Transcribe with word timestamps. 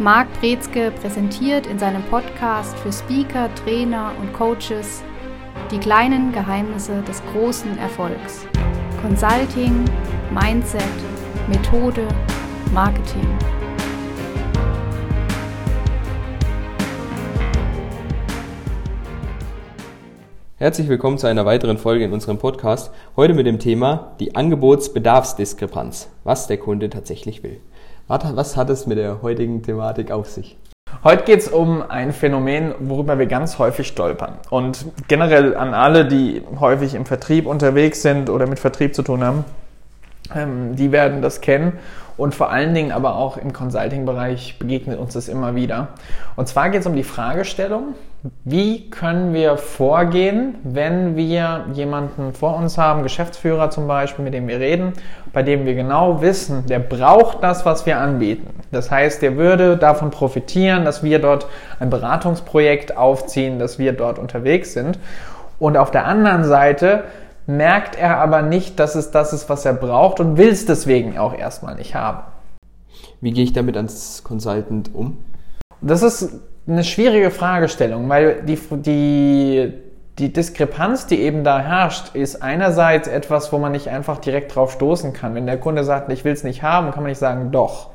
Marc 0.00 0.26
Brezke 0.40 0.90
präsentiert 0.90 1.68
in 1.68 1.78
seinem 1.78 2.02
Podcast 2.02 2.76
für 2.78 2.92
Speaker, 2.92 3.48
Trainer 3.54 4.10
und 4.20 4.32
Coaches 4.32 5.04
die 5.70 5.78
kleinen 5.78 6.32
Geheimnisse 6.32 7.00
des 7.02 7.22
großen 7.32 7.78
Erfolgs. 7.78 8.44
Consulting, 9.00 9.84
Mindset, 10.32 10.82
Methode, 11.48 12.08
Marketing. 12.72 13.24
Herzlich 20.56 20.88
willkommen 20.88 21.18
zu 21.18 21.28
einer 21.28 21.46
weiteren 21.46 21.78
Folge 21.78 22.04
in 22.04 22.12
unserem 22.12 22.38
Podcast. 22.38 22.92
Heute 23.14 23.34
mit 23.34 23.46
dem 23.46 23.60
Thema 23.60 24.16
die 24.18 24.34
Angebotsbedarfsdiskrepanz, 24.34 26.08
was 26.24 26.48
der 26.48 26.58
Kunde 26.58 26.90
tatsächlich 26.90 27.44
will. 27.44 27.60
Was 28.06 28.56
hat 28.56 28.68
es 28.68 28.86
mit 28.86 28.98
der 28.98 29.22
heutigen 29.22 29.62
Thematik 29.62 30.10
auf 30.10 30.28
sich? 30.28 30.58
Heute 31.02 31.24
geht 31.24 31.40
es 31.40 31.48
um 31.48 31.82
ein 31.88 32.12
Phänomen, 32.12 32.74
worüber 32.80 33.18
wir 33.18 33.24
ganz 33.24 33.58
häufig 33.58 33.88
stolpern. 33.88 34.34
Und 34.50 34.84
generell 35.08 35.56
an 35.56 35.72
alle, 35.72 36.06
die 36.06 36.42
häufig 36.60 36.94
im 36.94 37.06
Vertrieb 37.06 37.46
unterwegs 37.46 38.02
sind 38.02 38.28
oder 38.28 38.46
mit 38.46 38.58
Vertrieb 38.58 38.94
zu 38.94 39.02
tun 39.02 39.24
haben, 39.24 39.44
ähm, 40.34 40.76
die 40.76 40.92
werden 40.92 41.22
das 41.22 41.40
kennen 41.40 41.78
und 42.18 42.34
vor 42.34 42.50
allen 42.50 42.74
Dingen 42.74 42.92
aber 42.92 43.16
auch 43.16 43.38
im 43.38 43.54
Consulting-Bereich 43.54 44.58
begegnet 44.58 44.98
uns 44.98 45.14
das 45.14 45.28
immer 45.28 45.54
wieder. 45.54 45.88
Und 46.36 46.46
zwar 46.46 46.68
geht 46.68 46.82
es 46.82 46.86
um 46.86 46.94
die 46.94 47.04
Fragestellung, 47.04 47.94
wie 48.44 48.88
können 48.88 49.34
wir 49.34 49.58
vorgehen, 49.58 50.54
wenn 50.64 51.14
wir 51.14 51.66
jemanden 51.74 52.32
vor 52.32 52.56
uns 52.56 52.78
haben, 52.78 53.02
Geschäftsführer 53.02 53.68
zum 53.68 53.86
Beispiel, 53.86 54.24
mit 54.24 54.32
dem 54.32 54.48
wir 54.48 54.60
reden, 54.60 54.94
bei 55.34 55.42
dem 55.42 55.66
wir 55.66 55.74
genau 55.74 56.22
wissen, 56.22 56.64
der 56.66 56.78
braucht 56.78 57.42
das, 57.42 57.66
was 57.66 57.84
wir 57.84 57.98
anbieten. 57.98 58.48
Das 58.72 58.90
heißt, 58.90 59.20
der 59.20 59.36
würde 59.36 59.76
davon 59.76 60.10
profitieren, 60.10 60.86
dass 60.86 61.02
wir 61.02 61.18
dort 61.18 61.46
ein 61.80 61.90
Beratungsprojekt 61.90 62.96
aufziehen, 62.96 63.58
dass 63.58 63.78
wir 63.78 63.92
dort 63.92 64.18
unterwegs 64.18 64.72
sind. 64.72 64.98
Und 65.58 65.76
auf 65.76 65.90
der 65.90 66.06
anderen 66.06 66.44
Seite 66.44 67.04
merkt 67.46 67.98
er 67.98 68.18
aber 68.20 68.40
nicht, 68.40 68.80
dass 68.80 68.94
es 68.94 69.10
das 69.10 69.34
ist, 69.34 69.50
was 69.50 69.66
er 69.66 69.74
braucht 69.74 70.18
und 70.18 70.38
will 70.38 70.48
es 70.48 70.64
deswegen 70.64 71.18
auch 71.18 71.36
erstmal 71.36 71.74
nicht 71.74 71.94
haben. 71.94 72.22
Wie 73.20 73.32
gehe 73.32 73.44
ich 73.44 73.52
damit 73.52 73.76
als 73.76 74.24
Consultant 74.24 74.94
um? 74.94 75.18
Das 75.82 76.02
ist 76.02 76.40
eine 76.66 76.84
schwierige 76.84 77.30
Fragestellung, 77.30 78.08
weil 78.08 78.42
die, 78.42 78.58
die, 78.70 79.72
die 80.18 80.32
Diskrepanz, 80.32 81.06
die 81.06 81.20
eben 81.20 81.44
da 81.44 81.58
herrscht, 81.60 82.14
ist 82.14 82.42
einerseits 82.42 83.08
etwas, 83.08 83.52
wo 83.52 83.58
man 83.58 83.72
nicht 83.72 83.88
einfach 83.88 84.18
direkt 84.18 84.54
drauf 84.54 84.72
stoßen 84.72 85.12
kann. 85.12 85.34
Wenn 85.34 85.46
der 85.46 85.58
Kunde 85.58 85.84
sagt, 85.84 86.10
ich 86.10 86.24
will 86.24 86.32
es 86.32 86.44
nicht 86.44 86.62
haben, 86.62 86.90
kann 86.92 87.02
man 87.02 87.10
nicht 87.10 87.18
sagen, 87.18 87.50
doch 87.52 87.90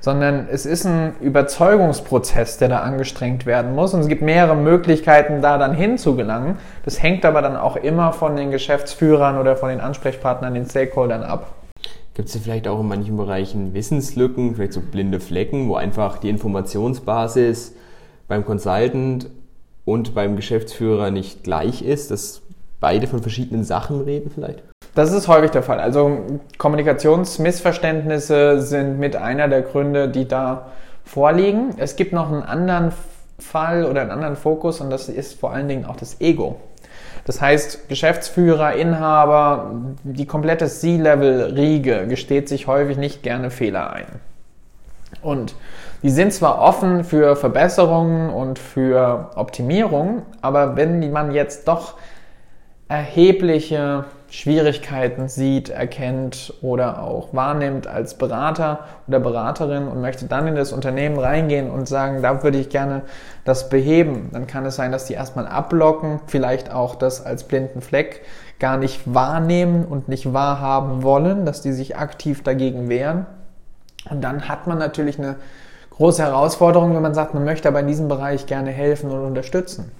sondern 0.00 0.48
es 0.50 0.64
ist 0.66 0.86
ein 0.86 1.14
Überzeugungsprozess, 1.20 2.56
der 2.56 2.68
da 2.68 2.80
angestrengt 2.80 3.46
werden 3.46 3.74
muss. 3.74 3.92
Und 3.94 4.00
es 4.00 4.08
gibt 4.08 4.22
mehrere 4.22 4.56
Möglichkeiten, 4.56 5.42
da 5.42 5.58
dann 5.58 5.74
hinzugelangen. 5.74 6.56
Das 6.84 7.02
hängt 7.02 7.24
aber 7.24 7.42
dann 7.42 7.56
auch 7.56 7.76
immer 7.76 8.12
von 8.12 8.34
den 8.36 8.50
Geschäftsführern 8.50 9.38
oder 9.38 9.56
von 9.56 9.68
den 9.68 9.80
Ansprechpartnern, 9.80 10.54
den 10.54 10.66
Stakeholdern 10.66 11.22
ab. 11.22 11.52
Gibt 12.14 12.28
es 12.28 12.36
vielleicht 12.36 12.66
auch 12.66 12.80
in 12.80 12.88
manchen 12.88 13.16
Bereichen 13.16 13.72
Wissenslücken, 13.72 14.56
vielleicht 14.56 14.72
so 14.72 14.80
blinde 14.80 15.20
Flecken, 15.20 15.68
wo 15.68 15.76
einfach 15.76 16.18
die 16.18 16.28
Informationsbasis 16.28 17.74
beim 18.26 18.44
Consultant 18.44 19.30
und 19.84 20.14
beim 20.14 20.36
Geschäftsführer 20.36 21.10
nicht 21.10 21.44
gleich 21.44 21.82
ist, 21.82 22.10
dass 22.10 22.42
beide 22.80 23.06
von 23.06 23.22
verschiedenen 23.22 23.64
Sachen 23.64 24.00
reden 24.00 24.30
vielleicht? 24.34 24.62
Das 24.94 25.12
ist 25.12 25.28
häufig 25.28 25.52
der 25.52 25.62
Fall. 25.62 25.78
Also 25.78 26.18
Kommunikationsmissverständnisse 26.58 28.60
sind 28.60 28.98
mit 28.98 29.14
einer 29.14 29.48
der 29.48 29.62
Gründe, 29.62 30.08
die 30.08 30.26
da 30.26 30.72
vorliegen. 31.04 31.74
Es 31.76 31.96
gibt 31.96 32.12
noch 32.12 32.30
einen 32.30 32.42
anderen 32.42 32.92
Fall 33.38 33.84
oder 33.84 34.02
einen 34.02 34.10
anderen 34.10 34.36
Fokus 34.36 34.80
und 34.80 34.90
das 34.90 35.08
ist 35.08 35.38
vor 35.38 35.52
allen 35.52 35.68
Dingen 35.68 35.84
auch 35.84 35.96
das 35.96 36.20
Ego. 36.20 36.56
Das 37.30 37.40
heißt, 37.40 37.88
Geschäftsführer, 37.88 38.72
Inhaber, 38.72 39.70
die 40.02 40.26
komplette 40.26 40.66
C-Level-Riege 40.66 42.08
gesteht 42.08 42.48
sich 42.48 42.66
häufig 42.66 42.96
nicht 42.96 43.22
gerne 43.22 43.52
Fehler 43.52 43.92
ein. 43.92 44.06
Und 45.22 45.54
die 46.02 46.10
sind 46.10 46.32
zwar 46.32 46.60
offen 46.60 47.04
für 47.04 47.36
Verbesserungen 47.36 48.30
und 48.30 48.58
für 48.58 49.30
Optimierung, 49.36 50.22
aber 50.42 50.74
wenn 50.74 51.12
man 51.12 51.30
jetzt 51.30 51.68
doch 51.68 51.94
erhebliche 52.88 54.06
Schwierigkeiten 54.30 55.28
sieht, 55.28 55.70
erkennt 55.70 56.54
oder 56.62 57.02
auch 57.02 57.34
wahrnimmt 57.34 57.88
als 57.88 58.14
Berater 58.14 58.80
oder 59.08 59.18
Beraterin 59.18 59.88
und 59.88 60.00
möchte 60.00 60.26
dann 60.26 60.46
in 60.46 60.54
das 60.54 60.72
Unternehmen 60.72 61.18
reingehen 61.18 61.68
und 61.68 61.88
sagen, 61.88 62.22
da 62.22 62.42
würde 62.44 62.58
ich 62.58 62.68
gerne 62.68 63.02
das 63.44 63.68
beheben, 63.68 64.30
dann 64.32 64.46
kann 64.46 64.64
es 64.64 64.76
sein, 64.76 64.92
dass 64.92 65.06
die 65.06 65.14
erstmal 65.14 65.48
ablocken, 65.48 66.20
vielleicht 66.26 66.72
auch 66.72 66.94
das 66.94 67.26
als 67.26 67.42
blinden 67.42 67.80
Fleck 67.80 68.22
gar 68.60 68.76
nicht 68.76 69.00
wahrnehmen 69.12 69.84
und 69.84 70.08
nicht 70.08 70.32
wahrhaben 70.32 71.02
wollen, 71.02 71.44
dass 71.44 71.60
die 71.60 71.72
sich 71.72 71.96
aktiv 71.96 72.44
dagegen 72.44 72.88
wehren. 72.88 73.26
Und 74.08 74.22
dann 74.22 74.48
hat 74.48 74.68
man 74.68 74.78
natürlich 74.78 75.18
eine 75.18 75.36
große 75.90 76.22
Herausforderung, 76.22 76.94
wenn 76.94 77.02
man 77.02 77.14
sagt, 77.14 77.34
man 77.34 77.44
möchte 77.44 77.68
aber 77.68 77.80
in 77.80 77.88
diesem 77.88 78.06
Bereich 78.06 78.46
gerne 78.46 78.70
helfen 78.70 79.10
und 79.10 79.24
unterstützen. 79.24 79.90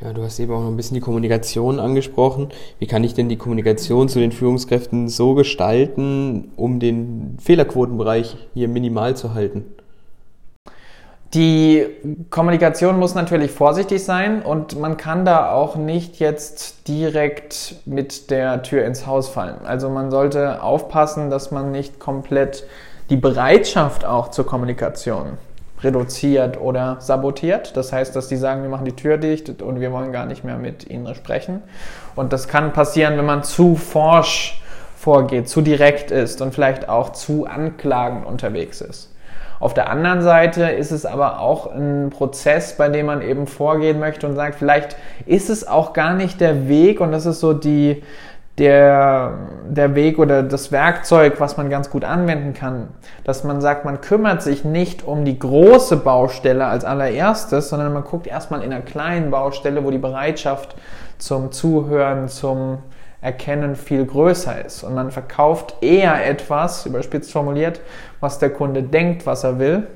Ja, 0.00 0.12
du 0.12 0.22
hast 0.24 0.40
eben 0.40 0.52
auch 0.52 0.60
noch 0.60 0.68
ein 0.68 0.76
bisschen 0.76 0.96
die 0.96 1.00
Kommunikation 1.00 1.78
angesprochen. 1.78 2.48
Wie 2.80 2.86
kann 2.86 3.04
ich 3.04 3.14
denn 3.14 3.28
die 3.28 3.36
Kommunikation 3.36 4.08
zu 4.08 4.18
den 4.18 4.32
Führungskräften 4.32 5.08
so 5.08 5.34
gestalten, 5.34 6.52
um 6.56 6.80
den 6.80 7.38
Fehlerquotenbereich 7.40 8.36
hier 8.54 8.68
minimal 8.68 9.16
zu 9.16 9.34
halten? 9.34 9.64
Die 11.32 11.86
Kommunikation 12.30 12.98
muss 12.98 13.14
natürlich 13.14 13.50
vorsichtig 13.50 14.04
sein 14.04 14.42
und 14.42 14.78
man 14.78 14.96
kann 14.96 15.24
da 15.24 15.52
auch 15.52 15.74
nicht 15.74 16.20
jetzt 16.20 16.86
direkt 16.86 17.76
mit 17.86 18.30
der 18.30 18.62
Tür 18.62 18.84
ins 18.84 19.06
Haus 19.06 19.28
fallen. 19.28 19.64
Also 19.64 19.90
man 19.90 20.10
sollte 20.10 20.62
aufpassen, 20.62 21.30
dass 21.30 21.50
man 21.50 21.72
nicht 21.72 21.98
komplett 21.98 22.66
die 23.10 23.16
Bereitschaft 23.16 24.04
auch 24.04 24.28
zur 24.28 24.46
Kommunikation 24.46 25.38
reduziert 25.84 26.60
oder 26.60 26.96
sabotiert. 27.00 27.76
Das 27.76 27.92
heißt, 27.92 28.16
dass 28.16 28.28
die 28.28 28.36
sagen, 28.36 28.62
wir 28.62 28.70
machen 28.70 28.84
die 28.84 28.96
Tür 28.96 29.18
dicht 29.18 29.62
und 29.62 29.80
wir 29.80 29.92
wollen 29.92 30.12
gar 30.12 30.26
nicht 30.26 30.44
mehr 30.44 30.56
mit 30.56 30.88
ihnen 30.90 31.14
sprechen. 31.14 31.62
Und 32.16 32.32
das 32.32 32.48
kann 32.48 32.72
passieren, 32.72 33.16
wenn 33.16 33.26
man 33.26 33.42
zu 33.42 33.76
forsch 33.76 34.60
vorgeht, 34.96 35.48
zu 35.48 35.60
direkt 35.60 36.10
ist 36.10 36.40
und 36.40 36.54
vielleicht 36.54 36.88
auch 36.88 37.12
zu 37.12 37.46
anklagend 37.46 38.26
unterwegs 38.26 38.80
ist. 38.80 39.10
Auf 39.60 39.72
der 39.72 39.88
anderen 39.88 40.20
Seite 40.22 40.64
ist 40.64 40.90
es 40.90 41.06
aber 41.06 41.40
auch 41.40 41.72
ein 41.72 42.10
Prozess, 42.10 42.76
bei 42.76 42.88
dem 42.88 43.06
man 43.06 43.22
eben 43.22 43.46
vorgehen 43.46 43.98
möchte 43.98 44.26
und 44.26 44.34
sagt, 44.34 44.56
vielleicht 44.56 44.96
ist 45.26 45.48
es 45.48 45.66
auch 45.66 45.92
gar 45.92 46.14
nicht 46.14 46.40
der 46.40 46.68
Weg 46.68 47.00
und 47.00 47.12
das 47.12 47.24
ist 47.24 47.40
so 47.40 47.52
die, 47.52 48.02
der, 48.58 49.32
der 49.68 49.94
Weg 49.96 50.18
oder 50.18 50.42
das 50.44 50.70
Werkzeug, 50.70 51.40
was 51.40 51.56
man 51.56 51.70
ganz 51.70 51.90
gut 51.90 52.04
anwenden 52.04 52.54
kann, 52.54 52.88
dass 53.24 53.42
man 53.42 53.60
sagt, 53.60 53.84
man 53.84 54.00
kümmert 54.00 54.42
sich 54.42 54.64
nicht 54.64 55.02
um 55.04 55.24
die 55.24 55.38
große 55.38 55.96
Baustelle 55.96 56.66
als 56.66 56.84
allererstes, 56.84 57.68
sondern 57.68 57.92
man 57.92 58.04
guckt 58.04 58.28
erstmal 58.28 58.62
in 58.62 58.72
einer 58.72 58.82
kleinen 58.82 59.32
Baustelle, 59.32 59.84
wo 59.84 59.90
die 59.90 59.98
Bereitschaft 59.98 60.76
zum 61.18 61.50
Zuhören, 61.50 62.28
zum 62.28 62.78
Erkennen 63.20 63.74
viel 63.74 64.04
größer 64.04 64.64
ist. 64.64 64.84
Und 64.84 64.94
man 64.94 65.10
verkauft 65.10 65.76
eher 65.80 66.24
etwas, 66.24 66.86
überspitzt 66.86 67.32
formuliert, 67.32 67.80
was 68.20 68.38
der 68.38 68.50
Kunde 68.50 68.84
denkt, 68.84 69.26
was 69.26 69.42
er 69.42 69.58
will, 69.58 69.88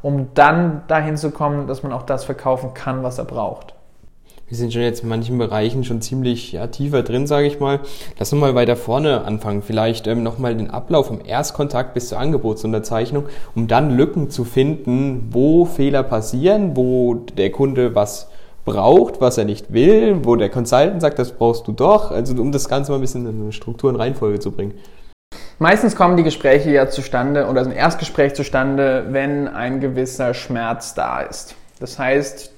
um 0.00 0.28
dann 0.32 0.82
dahin 0.88 1.18
zu 1.18 1.30
kommen, 1.30 1.66
dass 1.66 1.82
man 1.82 1.92
auch 1.92 2.04
das 2.04 2.24
verkaufen 2.24 2.72
kann, 2.72 3.02
was 3.02 3.18
er 3.18 3.24
braucht 3.24 3.75
wir 4.48 4.56
sind 4.56 4.72
schon 4.72 4.82
jetzt 4.82 5.02
in 5.02 5.08
manchen 5.08 5.38
Bereichen 5.38 5.82
schon 5.82 6.00
ziemlich 6.00 6.52
ja, 6.52 6.68
tiefer 6.68 7.02
drin, 7.02 7.26
sage 7.26 7.48
ich 7.48 7.58
mal. 7.58 7.80
Lass 8.18 8.32
uns 8.32 8.40
mal 8.40 8.54
weiter 8.54 8.76
vorne 8.76 9.24
anfangen. 9.24 9.62
Vielleicht 9.62 10.06
ähm, 10.06 10.22
nochmal 10.22 10.54
den 10.54 10.70
Ablauf 10.70 11.08
vom 11.08 11.20
Erstkontakt 11.24 11.94
bis 11.94 12.08
zur 12.08 12.18
Angebotsunterzeichnung, 12.18 13.24
um 13.56 13.66
dann 13.66 13.96
Lücken 13.96 14.30
zu 14.30 14.44
finden, 14.44 15.30
wo 15.32 15.64
Fehler 15.64 16.04
passieren, 16.04 16.76
wo 16.76 17.14
der 17.14 17.50
Kunde 17.50 17.96
was 17.96 18.28
braucht, 18.64 19.20
was 19.20 19.36
er 19.36 19.46
nicht 19.46 19.72
will, 19.72 20.24
wo 20.24 20.36
der 20.36 20.48
Consultant 20.48 21.00
sagt, 21.00 21.18
das 21.18 21.32
brauchst 21.32 21.66
du 21.66 21.72
doch. 21.72 22.12
Also 22.12 22.40
um 22.40 22.52
das 22.52 22.68
Ganze 22.68 22.92
mal 22.92 22.98
ein 22.98 23.00
bisschen 23.00 23.28
in 23.28 23.42
eine 23.42 23.52
Struktur 23.52 23.90
und 23.90 23.96
Reihenfolge 23.96 24.38
zu 24.38 24.52
bringen. 24.52 24.74
Meistens 25.58 25.96
kommen 25.96 26.16
die 26.16 26.22
Gespräche 26.22 26.70
ja 26.70 26.88
zustande 26.88 27.46
oder 27.46 27.62
ein 27.62 27.72
Erstgespräch 27.72 28.34
zustande, 28.34 29.06
wenn 29.10 29.48
ein 29.48 29.80
gewisser 29.80 30.34
Schmerz 30.34 30.94
da 30.94 31.22
ist. 31.22 31.56
Das 31.80 31.98
heißt, 31.98 32.52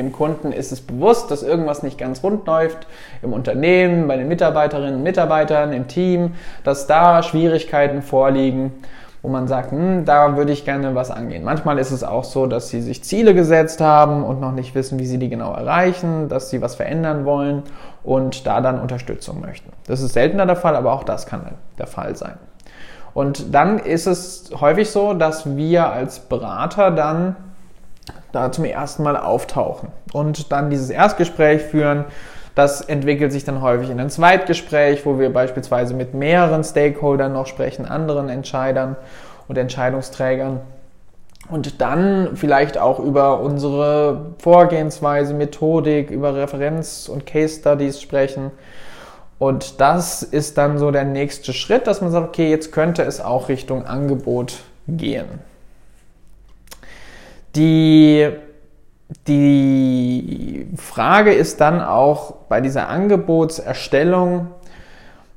dem 0.00 0.12
Kunden 0.12 0.52
ist 0.52 0.72
es 0.72 0.80
bewusst, 0.80 1.30
dass 1.30 1.42
irgendwas 1.42 1.82
nicht 1.82 1.98
ganz 1.98 2.22
rund 2.22 2.46
läuft 2.46 2.86
im 3.22 3.32
Unternehmen, 3.32 4.08
bei 4.08 4.16
den 4.16 4.28
Mitarbeiterinnen 4.28 4.96
und 4.96 5.02
Mitarbeitern, 5.02 5.72
im 5.72 5.88
Team, 5.88 6.34
dass 6.64 6.86
da 6.86 7.22
Schwierigkeiten 7.22 8.00
vorliegen, 8.00 8.72
wo 9.20 9.28
man 9.28 9.46
sagt, 9.46 9.72
hm, 9.72 10.06
da 10.06 10.38
würde 10.38 10.52
ich 10.52 10.64
gerne 10.64 10.94
was 10.94 11.10
angehen. 11.10 11.44
Manchmal 11.44 11.78
ist 11.78 11.90
es 11.90 12.02
auch 12.02 12.24
so, 12.24 12.46
dass 12.46 12.70
sie 12.70 12.80
sich 12.80 13.04
Ziele 13.04 13.34
gesetzt 13.34 13.82
haben 13.82 14.24
und 14.24 14.40
noch 14.40 14.52
nicht 14.52 14.74
wissen, 14.74 14.98
wie 14.98 15.06
sie 15.06 15.18
die 15.18 15.28
genau 15.28 15.52
erreichen, 15.52 16.30
dass 16.30 16.48
sie 16.48 16.62
was 16.62 16.76
verändern 16.76 17.26
wollen 17.26 17.62
und 18.02 18.46
da 18.46 18.62
dann 18.62 18.80
Unterstützung 18.80 19.42
möchten. 19.42 19.70
Das 19.86 20.00
ist 20.00 20.14
seltener 20.14 20.46
der 20.46 20.56
Fall, 20.56 20.76
aber 20.76 20.94
auch 20.94 21.04
das 21.04 21.26
kann 21.26 21.42
der 21.78 21.86
Fall 21.86 22.16
sein. 22.16 22.38
Und 23.12 23.54
dann 23.54 23.78
ist 23.78 24.06
es 24.06 24.50
häufig 24.60 24.90
so, 24.90 25.12
dass 25.12 25.56
wir 25.56 25.90
als 25.90 26.20
Berater 26.20 26.90
dann 26.90 27.36
da 28.32 28.52
zum 28.52 28.64
ersten 28.64 29.02
Mal 29.02 29.16
auftauchen 29.16 29.90
und 30.12 30.52
dann 30.52 30.70
dieses 30.70 30.90
Erstgespräch 30.90 31.62
führen. 31.62 32.04
Das 32.54 32.80
entwickelt 32.80 33.32
sich 33.32 33.44
dann 33.44 33.62
häufig 33.62 33.90
in 33.90 34.00
ein 34.00 34.10
Zweitgespräch, 34.10 35.06
wo 35.06 35.18
wir 35.18 35.32
beispielsweise 35.32 35.94
mit 35.94 36.14
mehreren 36.14 36.64
Stakeholdern 36.64 37.32
noch 37.32 37.46
sprechen, 37.46 37.86
anderen 37.86 38.28
Entscheidern 38.28 38.96
und 39.48 39.56
Entscheidungsträgern. 39.56 40.60
Und 41.48 41.80
dann 41.80 42.36
vielleicht 42.36 42.78
auch 42.78 43.00
über 43.00 43.40
unsere 43.40 44.34
Vorgehensweise, 44.38 45.34
Methodik, 45.34 46.10
über 46.10 46.34
Referenz- 46.34 47.08
und 47.08 47.26
Case 47.26 47.58
Studies 47.58 48.00
sprechen. 48.00 48.50
Und 49.38 49.80
das 49.80 50.22
ist 50.22 50.58
dann 50.58 50.78
so 50.78 50.90
der 50.90 51.04
nächste 51.04 51.52
Schritt, 51.52 51.86
dass 51.86 52.02
man 52.02 52.10
sagt, 52.10 52.28
okay, 52.28 52.50
jetzt 52.50 52.72
könnte 52.72 53.02
es 53.02 53.20
auch 53.20 53.48
Richtung 53.48 53.86
Angebot 53.86 54.58
gehen. 54.86 55.40
Die, 57.56 58.28
die 59.26 60.68
Frage 60.76 61.32
ist 61.32 61.60
dann 61.60 61.80
auch 61.80 62.32
bei 62.48 62.60
dieser 62.60 62.88
Angebotserstellung, 62.88 64.48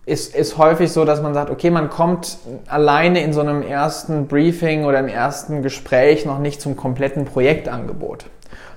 ist, 0.06 0.36
ist 0.36 0.58
häufig 0.58 0.92
so, 0.92 1.06
dass 1.06 1.22
man 1.22 1.34
sagt, 1.34 1.50
okay, 1.50 1.70
man 1.70 1.90
kommt 1.90 2.38
alleine 2.68 3.24
in 3.24 3.32
so 3.32 3.40
einem 3.40 3.62
ersten 3.62 4.28
Briefing 4.28 4.84
oder 4.86 5.00
im 5.00 5.08
ersten 5.08 5.62
Gespräch 5.62 6.26
noch 6.26 6.40
nicht 6.40 6.62
zum 6.62 6.76
kompletten 6.76 7.26
Projektangebot, 7.26 8.26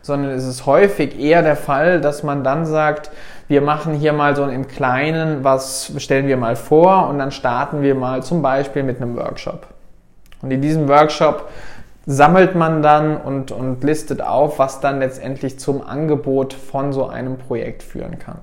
sondern 0.02 0.30
es 0.30 0.46
ist 0.46 0.66
häufig 0.66 1.18
eher 1.18 1.42
der 1.42 1.56
Fall, 1.56 2.00
dass 2.00 2.22
man 2.22 2.44
dann 2.44 2.64
sagt, 2.64 3.10
wir 3.48 3.60
machen 3.60 3.94
hier 3.94 4.12
mal 4.12 4.36
so 4.36 4.44
im 4.44 4.68
Kleinen, 4.68 5.42
was 5.44 5.92
stellen 5.98 6.26
wir 6.28 6.36
mal 6.36 6.56
vor 6.56 7.08
und 7.08 7.18
dann 7.18 7.32
starten 7.32 7.82
wir 7.82 7.94
mal 7.94 8.22
zum 8.22 8.40
Beispiel 8.40 8.82
mit 8.82 9.02
einem 9.02 9.16
Workshop. 9.16 9.66
Und 10.42 10.50
in 10.50 10.60
diesem 10.60 10.88
Workshop 10.88 11.48
sammelt 12.06 12.54
man 12.54 12.82
dann 12.82 13.16
und, 13.20 13.50
und 13.50 13.82
listet 13.82 14.22
auf, 14.22 14.60
was 14.60 14.80
dann 14.80 15.00
letztendlich 15.00 15.58
zum 15.58 15.82
Angebot 15.82 16.54
von 16.54 16.92
so 16.92 17.06
einem 17.06 17.36
Projekt 17.36 17.82
führen 17.82 18.18
kann. 18.18 18.38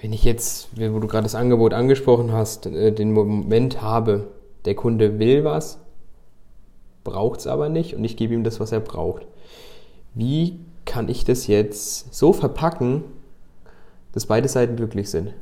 Wenn 0.00 0.12
ich 0.12 0.24
jetzt, 0.24 0.68
wo 0.76 0.98
du 0.98 1.06
gerade 1.06 1.24
das 1.24 1.36
Angebot 1.36 1.72
angesprochen 1.72 2.32
hast, 2.32 2.66
äh, 2.66 2.92
den 2.92 3.12
Moment 3.12 3.82
habe, 3.82 4.28
der 4.64 4.74
Kunde 4.74 5.18
will 5.18 5.44
was, 5.44 5.80
braucht 7.04 7.40
es 7.40 7.46
aber 7.46 7.68
nicht 7.68 7.94
und 7.94 8.04
ich 8.04 8.16
gebe 8.16 8.34
ihm 8.34 8.44
das, 8.44 8.60
was 8.60 8.72
er 8.72 8.80
braucht. 8.80 9.26
Wie 10.14 10.58
kann 10.84 11.08
ich 11.08 11.24
das 11.24 11.46
jetzt 11.46 12.12
so 12.14 12.32
verpacken, 12.32 13.04
dass 14.12 14.26
beide 14.26 14.48
Seiten 14.48 14.76
glücklich 14.76 15.10
sind? 15.10 15.34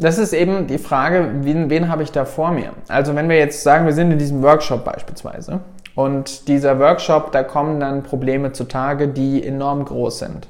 Das 0.00 0.16
ist 0.16 0.32
eben 0.32 0.66
die 0.66 0.78
Frage, 0.78 1.30
wen, 1.42 1.68
wen 1.68 1.88
habe 1.88 2.02
ich 2.02 2.10
da 2.10 2.24
vor 2.24 2.52
mir? 2.52 2.72
Also 2.88 3.14
wenn 3.14 3.28
wir 3.28 3.36
jetzt 3.36 3.62
sagen, 3.62 3.84
wir 3.84 3.92
sind 3.92 4.10
in 4.10 4.18
diesem 4.18 4.42
Workshop 4.42 4.84
beispielsweise 4.84 5.60
und 5.94 6.48
dieser 6.48 6.78
Workshop, 6.78 7.32
da 7.32 7.42
kommen 7.42 7.80
dann 7.80 8.02
Probleme 8.02 8.52
zutage, 8.52 9.08
die 9.08 9.46
enorm 9.46 9.84
groß 9.84 10.20
sind. 10.20 10.48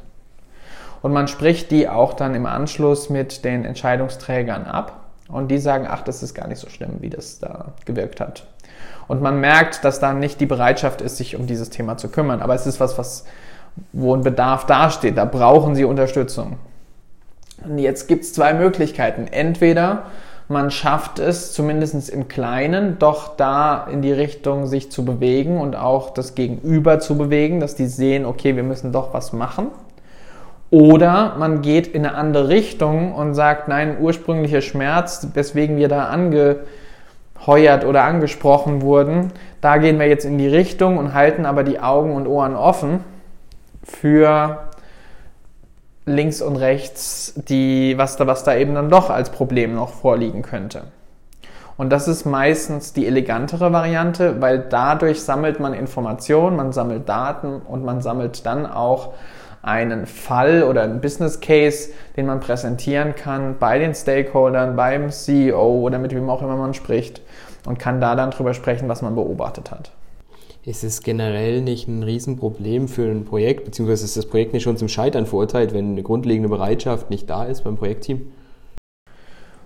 Und 1.03 1.13
man 1.13 1.27
spricht 1.29 1.71
die 1.71 1.89
auch 1.89 2.15
dann 2.15 2.35
im 2.35 2.47
Anschluss 2.47 3.11
mit 3.11 3.45
den 3.45 3.65
Entscheidungsträgern 3.65 4.67
ab 4.67 5.01
und 5.29 5.49
die 5.49 5.59
sagen, 5.59 5.87
ach, 5.89 6.03
das 6.03 6.23
ist 6.23 6.35
gar 6.35 6.47
nicht 6.47 6.59
so 6.59 6.69
schlimm, 6.69 6.99
wie 7.01 7.11
das 7.11 7.41
da 7.41 7.73
gewirkt 7.87 8.21
hat. 8.21 8.45
Und 9.09 9.21
man 9.23 9.41
merkt, 9.41 9.85
dass 9.85 9.99
da 9.99 10.13
nicht 10.13 10.41
die 10.41 10.47
Bereitschaft 10.47 11.01
ist, 11.01 11.17
sich 11.17 11.35
um 11.35 11.47
dieses 11.47 11.71
Thema 11.71 11.97
zu 11.97 12.09
kümmern. 12.09 12.41
Aber 12.43 12.55
es 12.55 12.67
ist 12.67 12.79
was, 12.79 12.97
was 12.99 13.25
wo 13.93 14.15
ein 14.15 14.23
Bedarf 14.23 14.67
dasteht. 14.67 15.17
Da 15.17 15.25
brauchen 15.25 15.75
sie 15.75 15.85
Unterstützung. 15.85 16.59
Und 17.65 17.79
jetzt 17.79 18.09
gibt 18.09 18.25
es 18.25 18.33
zwei 18.33 18.55
Möglichkeiten. 18.55 19.27
Entweder 19.31 20.05
man 20.51 20.73
schafft 20.73 21.21
es, 21.21 21.53
zumindest 21.53 22.11
im 22.11 22.27
Kleinen, 22.27 22.99
doch 22.99 23.37
da 23.37 23.87
in 23.91 24.03
die 24.03 24.13
Richtung 24.13 24.67
sich 24.67 24.91
zu 24.91 25.05
bewegen 25.05 25.61
und 25.61 25.77
auch 25.77 26.11
das 26.11 26.35
Gegenüber 26.35 26.99
zu 26.99 27.17
bewegen, 27.17 27.61
dass 27.61 27.77
die 27.77 27.87
sehen, 27.87 28.27
okay, 28.27 28.57
wir 28.57 28.65
müssen 28.65 28.91
doch 28.91 29.15
was 29.15 29.33
machen. 29.33 29.69
Oder 30.71 31.37
man 31.39 31.63
geht 31.63 31.87
in 31.89 32.05
eine 32.05 32.17
andere 32.17 32.49
Richtung 32.49 33.15
und 33.15 33.35
sagt, 33.35 33.69
nein, 33.69 33.99
ursprünglicher 34.01 34.61
Schmerz, 34.61 35.29
weswegen 35.35 35.77
wir 35.77 35.87
da 35.89 36.07
angeheuert 36.07 37.85
oder 37.85 38.03
angesprochen 38.03 38.83
wurden, 38.83 39.33
da 39.61 39.77
gehen 39.77 40.01
wir 40.01 40.09
jetzt 40.09 40.25
in 40.25 40.39
die 40.39 40.49
Richtung 40.49 40.99
und 40.99 41.15
halten 41.15 41.47
aber 41.47 41.63
die 41.63 41.79
Augen 41.81 42.15
und 42.15 42.27
Ohren 42.27 42.57
offen 42.57 43.05
für 43.85 44.70
links 46.07 46.43
und 46.43 46.57
rechts, 46.57 47.35
die, 47.37 47.97
was, 47.97 48.17
da, 48.17 48.27
was 48.27 48.45
da 48.45 48.55
eben 48.57 48.75
dann 48.75 48.91
doch 48.91 49.11
als 49.11 49.31
Problem 49.31 49.75
noch 49.75 49.91
vorliegen 49.91 50.43
könnte. 50.43 50.83
Und 51.77 51.91
das 51.91 52.09
ist 52.09 52.27
meistens 52.27 52.93
die 52.93 53.07
elegantere 53.07 53.73
Variante, 53.73 54.41
weil 54.41 54.59
dadurch 54.59 55.23
sammelt 55.23 55.61
man 55.61 55.73
Informationen, 55.73 56.57
man 56.57 56.73
sammelt 56.73 57.09
Daten 57.09 57.63
und 57.63 57.85
man 57.85 58.03
sammelt 58.03 58.45
dann 58.45 58.67
auch 58.67 59.15
einen 59.63 60.07
Fall 60.07 60.63
oder 60.63 60.83
einen 60.83 61.01
Business 61.01 61.41
Case, 61.41 61.91
den 62.17 62.27
man 62.27 62.41
präsentieren 62.41 63.15
kann 63.15 63.57
bei 63.59 63.79
den 63.79 63.95
Stakeholdern, 63.95 64.77
beim 64.77 65.11
CEO 65.11 65.81
oder 65.81 65.99
mit 65.99 66.15
wem 66.15 66.29
auch 66.29 66.43
immer 66.43 66.57
man 66.57 66.75
spricht 66.75 67.23
und 67.67 67.79
kann 67.79 68.01
da 68.01 68.15
dann 68.15 68.31
drüber 68.31 68.55
sprechen, 68.55 68.89
was 68.89 69.03
man 69.03 69.15
beobachtet 69.15 69.71
hat 69.71 69.93
ist 70.65 70.85
es 70.85 71.03
generell 71.03 71.63
nicht 71.63 71.89
ein 71.89 72.03
Riesenproblem 72.03 72.89
für 72.89 73.11
ein 73.11 73.25
Projekt, 73.25 73.65
beziehungsweise 73.65 74.05
ist 74.05 74.17
das 74.17 74.27
Projekt 74.27 74.53
nicht 74.53 74.63
schon 74.63 74.77
zum 74.77 74.89
Scheitern 74.89 75.27
verurteilt, 75.27 75.73
wenn 75.73 75.93
eine 75.93 76.03
grundlegende 76.03 76.49
Bereitschaft 76.49 77.11
nicht 77.11 77.31
da 77.31 77.45
ist 77.45 77.65
beim 77.65 77.77
Projektteam? 77.77 78.33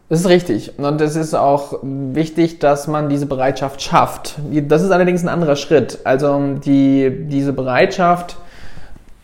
Das 0.08 0.20
ist 0.20 0.28
richtig. 0.28 0.78
Und 0.78 1.00
es 1.00 1.16
ist 1.16 1.34
auch 1.34 1.78
wichtig, 1.82 2.58
dass 2.58 2.86
man 2.86 3.08
diese 3.08 3.26
Bereitschaft 3.26 3.80
schafft. 3.82 4.34
Das 4.68 4.82
ist 4.82 4.90
allerdings 4.90 5.22
ein 5.22 5.28
anderer 5.28 5.56
Schritt. 5.56 6.00
Also 6.04 6.56
die, 6.64 7.26
diese 7.28 7.52
Bereitschaft 7.52 8.36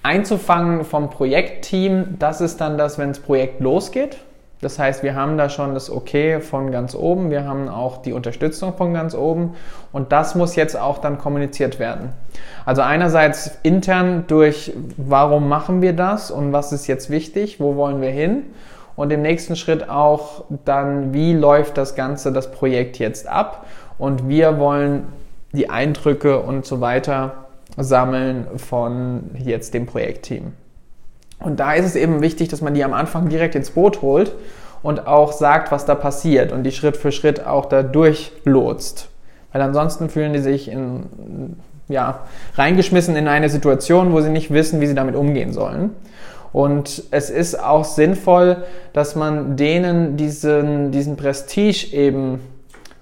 einzufangen 0.02 0.84
vom 0.84 1.10
Projektteam, 1.10 2.16
das 2.18 2.40
ist 2.40 2.60
dann 2.60 2.78
das, 2.78 2.98
wenn 2.98 3.10
das 3.10 3.20
Projekt 3.20 3.60
losgeht. 3.60 4.16
Das 4.60 4.78
heißt, 4.78 5.02
wir 5.02 5.14
haben 5.14 5.38
da 5.38 5.48
schon 5.48 5.72
das 5.72 5.90
Okay 5.90 6.40
von 6.40 6.70
ganz 6.70 6.94
oben, 6.94 7.30
wir 7.30 7.44
haben 7.44 7.68
auch 7.68 8.02
die 8.02 8.12
Unterstützung 8.12 8.74
von 8.74 8.92
ganz 8.92 9.14
oben 9.14 9.54
und 9.90 10.12
das 10.12 10.34
muss 10.34 10.54
jetzt 10.54 10.78
auch 10.78 10.98
dann 10.98 11.16
kommuniziert 11.16 11.78
werden. 11.78 12.10
Also 12.66 12.82
einerseits 12.82 13.58
intern 13.62 14.24
durch, 14.26 14.72
warum 14.98 15.48
machen 15.48 15.80
wir 15.80 15.94
das 15.94 16.30
und 16.30 16.52
was 16.52 16.72
ist 16.72 16.86
jetzt 16.88 17.08
wichtig, 17.08 17.58
wo 17.58 17.76
wollen 17.76 18.02
wir 18.02 18.10
hin 18.10 18.44
und 18.96 19.10
im 19.10 19.22
nächsten 19.22 19.56
Schritt 19.56 19.88
auch 19.88 20.44
dann, 20.66 21.14
wie 21.14 21.32
läuft 21.32 21.78
das 21.78 21.94
Ganze, 21.94 22.30
das 22.30 22.52
Projekt 22.52 22.98
jetzt 22.98 23.26
ab 23.26 23.66
und 23.96 24.28
wir 24.28 24.58
wollen 24.58 25.04
die 25.52 25.70
Eindrücke 25.70 26.38
und 26.38 26.66
so 26.66 26.82
weiter 26.82 27.46
sammeln 27.78 28.46
von 28.56 29.30
jetzt 29.38 29.72
dem 29.72 29.86
Projektteam. 29.86 30.52
Und 31.40 31.58
da 31.58 31.72
ist 31.72 31.86
es 31.86 31.96
eben 31.96 32.20
wichtig, 32.20 32.48
dass 32.48 32.60
man 32.60 32.74
die 32.74 32.84
am 32.84 32.92
Anfang 32.92 33.28
direkt 33.28 33.54
ins 33.54 33.70
Boot 33.70 34.02
holt 34.02 34.32
und 34.82 35.06
auch 35.06 35.32
sagt, 35.32 35.72
was 35.72 35.86
da 35.86 35.94
passiert 35.94 36.52
und 36.52 36.64
die 36.64 36.72
Schritt 36.72 36.96
für 36.96 37.12
Schritt 37.12 37.46
auch 37.46 37.66
da 37.66 37.82
durchlotst. 37.82 39.08
Weil 39.52 39.62
ansonsten 39.62 40.08
fühlen 40.10 40.32
die 40.32 40.38
sich 40.38 40.70
in, 40.70 41.56
ja, 41.88 42.20
reingeschmissen 42.54 43.16
in 43.16 43.26
eine 43.26 43.48
Situation, 43.48 44.12
wo 44.12 44.20
sie 44.20 44.30
nicht 44.30 44.52
wissen, 44.52 44.80
wie 44.80 44.86
sie 44.86 44.94
damit 44.94 45.16
umgehen 45.16 45.52
sollen. 45.52 45.90
Und 46.52 47.04
es 47.10 47.30
ist 47.30 47.62
auch 47.62 47.84
sinnvoll, 47.84 48.64
dass 48.92 49.16
man 49.16 49.56
denen 49.56 50.16
diesen, 50.16 50.90
diesen 50.90 51.16
Prestige 51.16 51.94
eben 51.94 52.40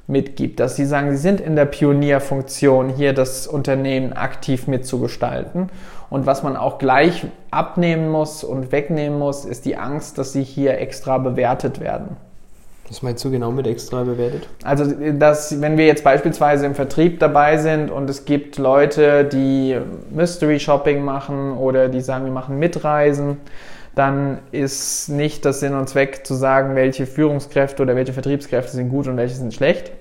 mitgibt, 0.06 0.60
dass 0.60 0.76
sie 0.76 0.86
sagen, 0.86 1.10
sie 1.10 1.22
sind 1.22 1.40
in 1.40 1.54
der 1.54 1.66
Pionierfunktion, 1.66 2.88
hier 2.90 3.12
das 3.12 3.46
Unternehmen 3.46 4.14
aktiv 4.14 4.66
mitzugestalten 4.66 5.70
und 6.10 6.26
was 6.26 6.42
man 6.42 6.56
auch 6.56 6.78
gleich 6.78 7.26
abnehmen 7.50 8.08
muss 8.08 8.44
und 8.44 8.72
wegnehmen 8.72 9.18
muss, 9.18 9.44
ist 9.44 9.64
die 9.64 9.76
Angst, 9.76 10.18
dass 10.18 10.32
sie 10.32 10.42
hier 10.42 10.78
extra 10.78 11.18
bewertet 11.18 11.80
werden. 11.80 12.16
Was 12.88 13.02
meinst 13.02 13.22
du 13.22 13.30
genau 13.30 13.50
mit 13.50 13.66
extra 13.66 14.02
bewertet? 14.02 14.48
Also, 14.64 14.90
dass, 15.12 15.60
wenn 15.60 15.76
wir 15.76 15.84
jetzt 15.84 16.04
beispielsweise 16.04 16.64
im 16.64 16.74
Vertrieb 16.74 17.20
dabei 17.20 17.58
sind 17.58 17.90
und 17.90 18.08
es 18.08 18.24
gibt 18.24 18.56
Leute, 18.56 19.24
die 19.24 19.78
Mystery 20.10 20.58
Shopping 20.58 21.04
machen 21.04 21.52
oder 21.58 21.88
die 21.88 22.00
sagen, 22.00 22.24
wir 22.24 22.32
machen 22.32 22.58
Mitreisen, 22.58 23.36
dann 23.94 24.38
ist 24.52 25.08
nicht 25.10 25.44
das 25.44 25.60
Sinn 25.60 25.74
und 25.74 25.88
Zweck 25.88 26.26
zu 26.26 26.34
sagen, 26.34 26.76
welche 26.76 27.04
Führungskräfte 27.04 27.82
oder 27.82 27.94
welche 27.94 28.14
Vertriebskräfte 28.14 28.72
sind 28.72 28.88
gut 28.88 29.06
und 29.06 29.18
welche 29.18 29.34
sind 29.34 29.52
schlecht, 29.52 29.92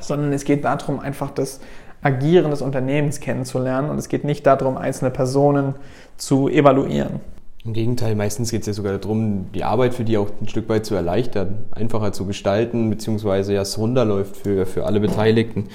sondern 0.00 0.32
es 0.32 0.44
geht 0.44 0.64
darum, 0.64 0.98
einfach 0.98 1.30
das 1.30 1.60
Agieren 2.02 2.50
des 2.50 2.62
Unternehmens 2.62 3.20
kennenzulernen 3.20 3.88
und 3.88 3.98
es 3.98 4.08
geht 4.08 4.24
nicht 4.24 4.46
darum, 4.46 4.76
einzelne 4.76 5.10
Personen 5.10 5.74
zu 6.16 6.48
evaluieren. 6.48 7.20
Im 7.64 7.74
Gegenteil, 7.74 8.16
meistens 8.16 8.50
geht 8.50 8.62
es 8.62 8.66
ja 8.66 8.72
sogar 8.72 8.98
darum, 8.98 9.46
die 9.54 9.62
Arbeit 9.62 9.94
für 9.94 10.02
die 10.02 10.18
auch 10.18 10.26
ein 10.40 10.48
Stück 10.48 10.68
weit 10.68 10.84
zu 10.84 10.96
erleichtern, 10.96 11.58
einfacher 11.70 12.12
zu 12.12 12.26
gestalten, 12.26 12.90
beziehungsweise 12.90 13.54
ja 13.54 13.62
es 13.62 13.78
runterläuft 13.78 14.36
für, 14.36 14.66
für 14.66 14.84
alle 14.84 14.98
Beteiligten. 14.98 15.68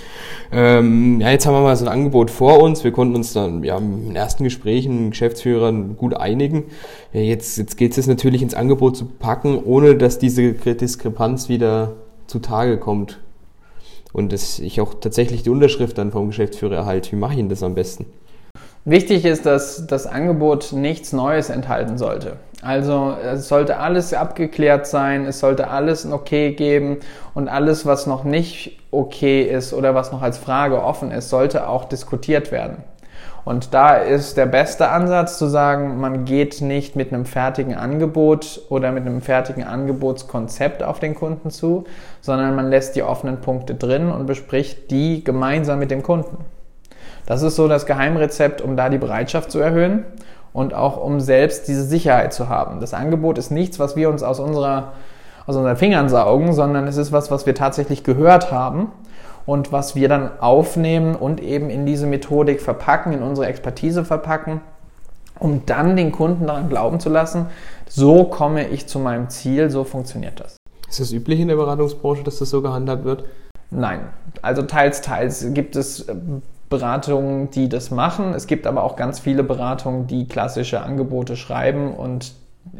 Ähm, 0.51 1.21
ja, 1.21 1.29
jetzt 1.29 1.45
haben 1.45 1.53
wir 1.53 1.61
mal 1.61 1.77
so 1.77 1.85
ein 1.85 1.91
Angebot 1.91 2.29
vor 2.29 2.61
uns. 2.61 2.83
Wir 2.83 2.91
konnten 2.91 3.15
uns 3.15 3.31
dann 3.31 3.63
ja, 3.63 3.77
in 3.77 4.17
ersten 4.17 4.43
Gesprächen 4.43 5.11
Geschäftsführern 5.11 5.95
gut 5.95 6.13
einigen. 6.13 6.65
Ja, 7.13 7.21
jetzt 7.21 7.57
jetzt 7.57 7.77
geht 7.77 7.97
es 7.97 8.05
natürlich 8.05 8.41
ins 8.41 8.53
Angebot 8.53 8.97
zu 8.97 9.05
packen, 9.05 9.57
ohne 9.63 9.95
dass 9.95 10.19
diese 10.19 10.51
Diskrepanz 10.51 11.47
wieder 11.47 11.93
zutage 12.27 12.79
kommt 12.79 13.17
und 14.13 14.31
dass 14.33 14.59
ich 14.59 14.81
auch 14.81 14.95
tatsächlich 14.95 15.43
die 15.43 15.49
Unterschrift 15.49 15.97
dann 15.97 16.11
vom 16.11 16.27
Geschäftsführer 16.27 16.75
erhalte. 16.75 17.11
Wie 17.11 17.15
mache 17.17 17.33
ich 17.33 17.37
denn 17.37 17.49
das 17.49 17.63
am 17.63 17.75
besten? 17.75 18.05
Wichtig 18.85 19.25
ist, 19.25 19.45
dass 19.45 19.85
das 19.85 20.07
Angebot 20.07 20.71
nichts 20.71 21.11
Neues 21.11 21.49
enthalten 21.49 21.97
sollte. 21.97 22.37
Also 22.61 23.13
es 23.21 23.49
sollte 23.49 23.77
alles 23.77 24.13
abgeklärt 24.13 24.87
sein, 24.87 25.25
es 25.25 25.39
sollte 25.39 25.69
alles 25.69 26.05
ein 26.05 26.13
Okay 26.13 26.53
geben 26.53 26.97
und 27.33 27.49
alles, 27.49 27.85
was 27.85 28.07
noch 28.07 28.23
nicht 28.23 28.79
okay 28.89 29.43
ist 29.43 29.73
oder 29.73 29.93
was 29.93 30.11
noch 30.11 30.21
als 30.21 30.37
Frage 30.37 30.81
offen 30.81 31.11
ist, 31.11 31.29
sollte 31.29 31.67
auch 31.67 31.85
diskutiert 31.85 32.51
werden. 32.51 32.77
Und 33.47 33.73
da 33.73 33.93
ist 33.93 34.35
der 34.35 34.45
beste 34.45 34.89
Ansatz 34.89 35.37
zu 35.37 35.47
sagen, 35.47 36.01
man 36.01 36.25
geht 36.25 36.59
nicht 36.59 36.97
mit 36.97 37.13
einem 37.13 37.23
fertigen 37.23 37.75
Angebot 37.75 38.59
oder 38.67 38.91
mit 38.91 39.05
einem 39.05 39.21
fertigen 39.21 39.63
Angebotskonzept 39.63 40.83
auf 40.83 40.99
den 40.99 41.15
Kunden 41.15 41.49
zu, 41.49 41.85
sondern 42.19 42.57
man 42.57 42.69
lässt 42.69 42.97
die 42.97 43.03
offenen 43.03 43.39
Punkte 43.39 43.73
drin 43.73 44.11
und 44.11 44.25
bespricht 44.25 44.91
die 44.91 45.23
gemeinsam 45.23 45.79
mit 45.79 45.91
dem 45.91 46.03
Kunden. 46.03 46.43
Das 47.25 47.41
ist 47.41 47.55
so 47.55 47.69
das 47.69 47.85
Geheimrezept, 47.85 48.59
um 48.59 48.75
da 48.75 48.89
die 48.89 48.97
Bereitschaft 48.97 49.49
zu 49.49 49.59
erhöhen 49.59 50.03
und 50.51 50.73
auch 50.73 51.01
um 51.01 51.21
selbst 51.21 51.69
diese 51.69 51.85
Sicherheit 51.85 52.33
zu 52.33 52.49
haben. 52.49 52.81
Das 52.81 52.93
Angebot 52.93 53.37
ist 53.37 53.49
nichts, 53.49 53.79
was 53.79 53.95
wir 53.95 54.09
uns 54.09 54.23
aus, 54.23 54.41
unserer, 54.41 54.91
aus 55.45 55.55
unseren 55.55 55.77
Fingern 55.77 56.09
saugen, 56.09 56.51
sondern 56.51 56.85
es 56.85 56.97
ist 56.97 57.13
was, 57.13 57.31
was 57.31 57.45
wir 57.45 57.55
tatsächlich 57.55 58.03
gehört 58.03 58.51
haben 58.51 58.91
und 59.47 59.71
was 59.71 59.95
wir 59.95 60.09
dann 60.09 60.39
aufnehmen 60.39 61.15
und 61.15 61.41
eben 61.41 61.69
in 61.69 61.85
diese 61.85 62.05
Methodik 62.05 62.61
verpacken, 62.61 63.13
in 63.13 63.23
unsere 63.23 63.47
Expertise 63.47 64.03
verpacken, 64.05 64.59
um 65.39 65.65
dann 65.65 65.95
den 65.95 66.11
Kunden 66.11 66.47
daran 66.47 66.67
glauben 66.67 66.99
zu 66.99 67.09
lassen, 67.09 67.47
so 67.87 68.25
komme 68.25 68.67
ich 68.67 68.87
zu 68.87 68.99
meinem 68.99 69.29
Ziel, 69.29 69.69
so 69.69 69.85
funktioniert 69.85 70.41
das. 70.41 70.57
Ist 70.89 70.99
das 70.99 71.13
üblich 71.13 71.39
in 71.39 71.47
der 71.47 71.55
Beratungsbranche, 71.55 72.23
dass 72.23 72.39
das 72.39 72.49
so 72.49 72.61
gehandhabt 72.61 73.05
wird? 73.05 73.23
Nein, 73.71 74.01
also 74.41 74.63
teils, 74.63 74.99
teils 75.01 75.45
gibt 75.53 75.77
es 75.77 76.01
äh, 76.01 76.15
Beratungen, 76.69 77.49
die 77.49 77.69
das 77.69 77.89
machen. 77.89 78.33
Es 78.33 78.47
gibt 78.47 78.67
aber 78.67 78.83
auch 78.83 78.97
ganz 78.97 79.19
viele 79.19 79.43
Beratungen, 79.43 80.07
die 80.07 80.27
klassische 80.27 80.81
Angebote 80.81 81.37
schreiben 81.37 81.93
und 81.93 82.33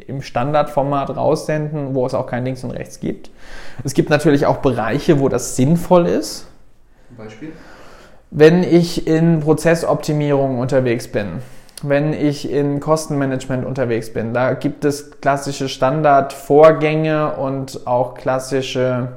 im 0.06 0.22
Standardformat 0.22 1.16
raussenden, 1.16 1.96
wo 1.96 2.06
es 2.06 2.14
auch 2.14 2.28
kein 2.28 2.44
Links 2.44 2.66
und 2.66 2.72
Rechts 2.72 3.00
gibt. 3.00 3.30
Es 3.86 3.94
gibt 3.94 4.10
natürlich 4.10 4.46
auch 4.46 4.58
Bereiche, 4.58 5.22
wo 5.22 5.30
das 5.30 5.56
sinnvoll 5.56 6.08
ist. 6.08 6.48
Beispiel? 7.18 7.52
Wenn 8.30 8.64
ich 8.64 9.08
in 9.08 9.40
Prozessoptimierung 9.40 10.60
unterwegs 10.60 11.08
bin, 11.08 11.42
wenn 11.84 12.14
ich 12.14 12.52
in 12.52 12.80
Kostenmanagement 12.80 13.66
unterwegs 13.66 14.12
bin, 14.12 14.34
da 14.34 14.54
gibt 14.54 14.84
es 14.84 15.22
klassische 15.22 15.70
Standardvorgänge 15.70 17.36
und 17.36 17.86
auch 17.86 18.16
klassische 18.16 19.10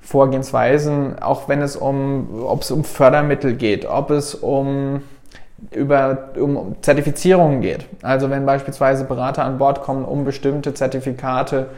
Vorgehensweisen, 0.00 1.18
auch 1.20 1.48
wenn 1.48 1.62
es 1.62 1.74
um, 1.74 2.44
ob 2.44 2.62
es 2.62 2.70
um 2.70 2.84
Fördermittel 2.84 3.54
geht, 3.54 3.86
ob 3.86 4.10
es 4.10 4.34
um 4.34 5.02
über 5.72 6.30
um 6.36 6.76
Zertifizierungen 6.82 7.60
geht. 7.60 7.86
Also 8.02 8.30
wenn 8.30 8.46
beispielsweise 8.46 9.04
Berater 9.04 9.44
an 9.44 9.58
Bord 9.58 9.82
kommen, 9.82 10.04
um 10.04 10.24
bestimmte 10.24 10.74
Zertifikate 10.74 11.70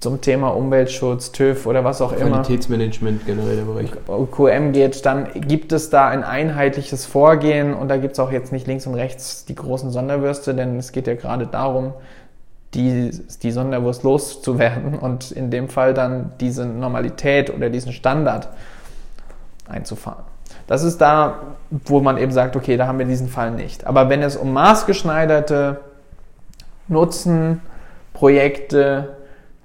zum 0.00 0.20
Thema 0.20 0.48
Umweltschutz, 0.48 1.32
TÜV 1.32 1.66
oder 1.66 1.84
was 1.84 2.00
auch 2.00 2.12
immer. 2.12 2.42
Qualitätsmanagement 2.42 3.26
generell 3.26 3.56
der 3.56 3.64
Bereich. 3.64 3.90
QM 4.30 4.72
geht, 4.72 5.04
dann 5.04 5.28
gibt 5.34 5.72
es 5.72 5.90
da 5.90 6.08
ein 6.08 6.24
einheitliches 6.24 7.06
Vorgehen 7.06 7.74
und 7.74 7.88
da 7.88 7.96
gibt 7.96 8.14
es 8.14 8.20
auch 8.20 8.32
jetzt 8.32 8.52
nicht 8.52 8.66
links 8.66 8.86
und 8.86 8.94
rechts 8.94 9.44
die 9.44 9.54
großen 9.54 9.90
Sonderwürste, 9.90 10.54
denn 10.54 10.78
es 10.78 10.92
geht 10.92 11.06
ja 11.06 11.14
gerade 11.14 11.46
darum, 11.46 11.92
die, 12.74 13.10
die 13.42 13.50
Sonderwurst 13.50 14.02
loszuwerden 14.02 14.98
und 15.00 15.30
in 15.30 15.50
dem 15.50 15.68
Fall 15.68 15.94
dann 15.94 16.32
diese 16.40 16.66
Normalität 16.66 17.54
oder 17.54 17.70
diesen 17.70 17.92
Standard 17.92 18.48
einzufahren. 19.68 20.24
Das 20.66 20.82
ist 20.82 21.00
da, 21.00 21.56
wo 21.70 22.00
man 22.00 22.16
eben 22.16 22.32
sagt, 22.32 22.56
okay, 22.56 22.76
da 22.76 22.86
haben 22.86 22.98
wir 22.98 23.06
diesen 23.06 23.28
Fall 23.28 23.50
nicht. 23.50 23.86
Aber 23.86 24.08
wenn 24.08 24.22
es 24.22 24.36
um 24.36 24.52
maßgeschneiderte 24.52 25.80
Nutzen, 26.88 27.60
Projekte, 28.14 29.16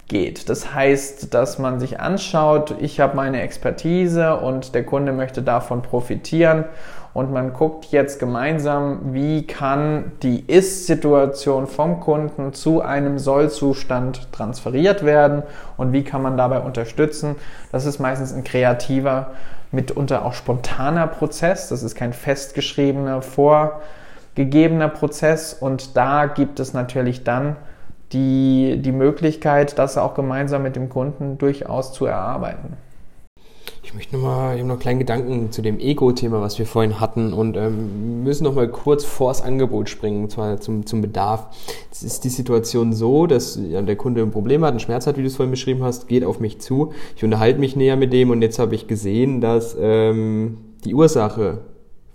geht. 0.09 0.49
Das 0.49 0.73
heißt, 0.73 1.33
dass 1.33 1.57
man 1.59 1.79
sich 1.79 2.01
anschaut, 2.01 2.75
ich 2.79 2.99
habe 2.99 3.15
meine 3.15 3.41
Expertise 3.41 4.35
und 4.35 4.75
der 4.75 4.83
Kunde 4.83 5.13
möchte 5.13 5.41
davon 5.41 5.81
profitieren 5.81 6.65
und 7.13 7.31
man 7.31 7.53
guckt 7.53 7.85
jetzt 7.85 8.19
gemeinsam, 8.19 9.13
wie 9.13 9.47
kann 9.47 10.11
die 10.21 10.41
Ist-Situation 10.45 11.67
vom 11.67 11.99
Kunden 12.01 12.53
zu 12.53 12.81
einem 12.81 13.17
Soll-Zustand 13.17 14.31
transferiert 14.31 15.05
werden 15.05 15.43
und 15.77 15.93
wie 15.93 16.03
kann 16.03 16.21
man 16.21 16.37
dabei 16.37 16.59
unterstützen. 16.59 17.35
Das 17.71 17.85
ist 17.85 17.99
meistens 17.99 18.33
ein 18.33 18.43
kreativer, 18.43 19.31
mitunter 19.71 20.25
auch 20.25 20.33
spontaner 20.33 21.07
Prozess. 21.07 21.69
Das 21.69 21.83
ist 21.83 21.95
kein 21.95 22.13
festgeschriebener, 22.13 23.21
vorgegebener 23.21 24.89
Prozess 24.89 25.53
und 25.53 25.95
da 25.95 26.25
gibt 26.25 26.59
es 26.59 26.73
natürlich 26.73 27.23
dann 27.23 27.55
die, 28.11 28.79
die 28.81 28.91
Möglichkeit, 28.91 29.77
das 29.77 29.97
auch 29.97 30.13
gemeinsam 30.13 30.63
mit 30.63 30.75
dem 30.75 30.89
Kunden 30.89 31.37
durchaus 31.37 31.93
zu 31.93 32.05
erarbeiten. 32.05 32.77
Ich 33.89 33.95
möchte 33.95 34.15
nochmal, 34.15 34.53
ich 34.53 34.59
habe 34.59 34.67
noch 34.67 34.75
einen 34.75 34.81
kleinen 34.81 34.99
Gedanken 34.99 35.51
zu 35.51 35.63
dem 35.63 35.79
Ego-Thema, 35.79 36.41
was 36.41 36.59
wir 36.59 36.67
vorhin 36.67 36.99
hatten 36.99 37.33
und 37.33 37.57
ähm, 37.57 38.23
müssen 38.23 38.43
nochmal 38.43 38.67
kurz 38.67 39.03
vors 39.03 39.41
Angebot 39.41 39.89
springen, 39.89 40.25
und 40.25 40.31
zwar 40.31 40.61
zum, 40.61 40.85
zum 40.85 41.01
Bedarf. 41.01 41.47
Es 41.91 42.03
ist 42.03 42.23
die 42.23 42.29
Situation 42.29 42.93
so, 42.93 43.25
dass 43.25 43.59
ja, 43.59 43.81
der 43.81 43.95
Kunde 43.95 44.21
ein 44.21 44.29
Problem 44.29 44.63
hat, 44.63 44.71
einen 44.71 44.79
Schmerz 44.79 45.07
hat, 45.07 45.17
wie 45.17 45.21
du 45.21 45.27
es 45.27 45.37
vorhin 45.37 45.49
beschrieben 45.49 45.81
hast, 45.81 46.07
geht 46.07 46.23
auf 46.23 46.39
mich 46.39 46.59
zu, 46.59 46.93
ich 47.15 47.23
unterhalte 47.23 47.59
mich 47.59 47.75
näher 47.75 47.95
mit 47.95 48.13
dem 48.13 48.29
und 48.29 48.43
jetzt 48.43 48.59
habe 48.59 48.75
ich 48.75 48.85
gesehen, 48.85 49.41
dass 49.41 49.75
ähm, 49.79 50.57
die 50.85 50.93
Ursache 50.93 51.61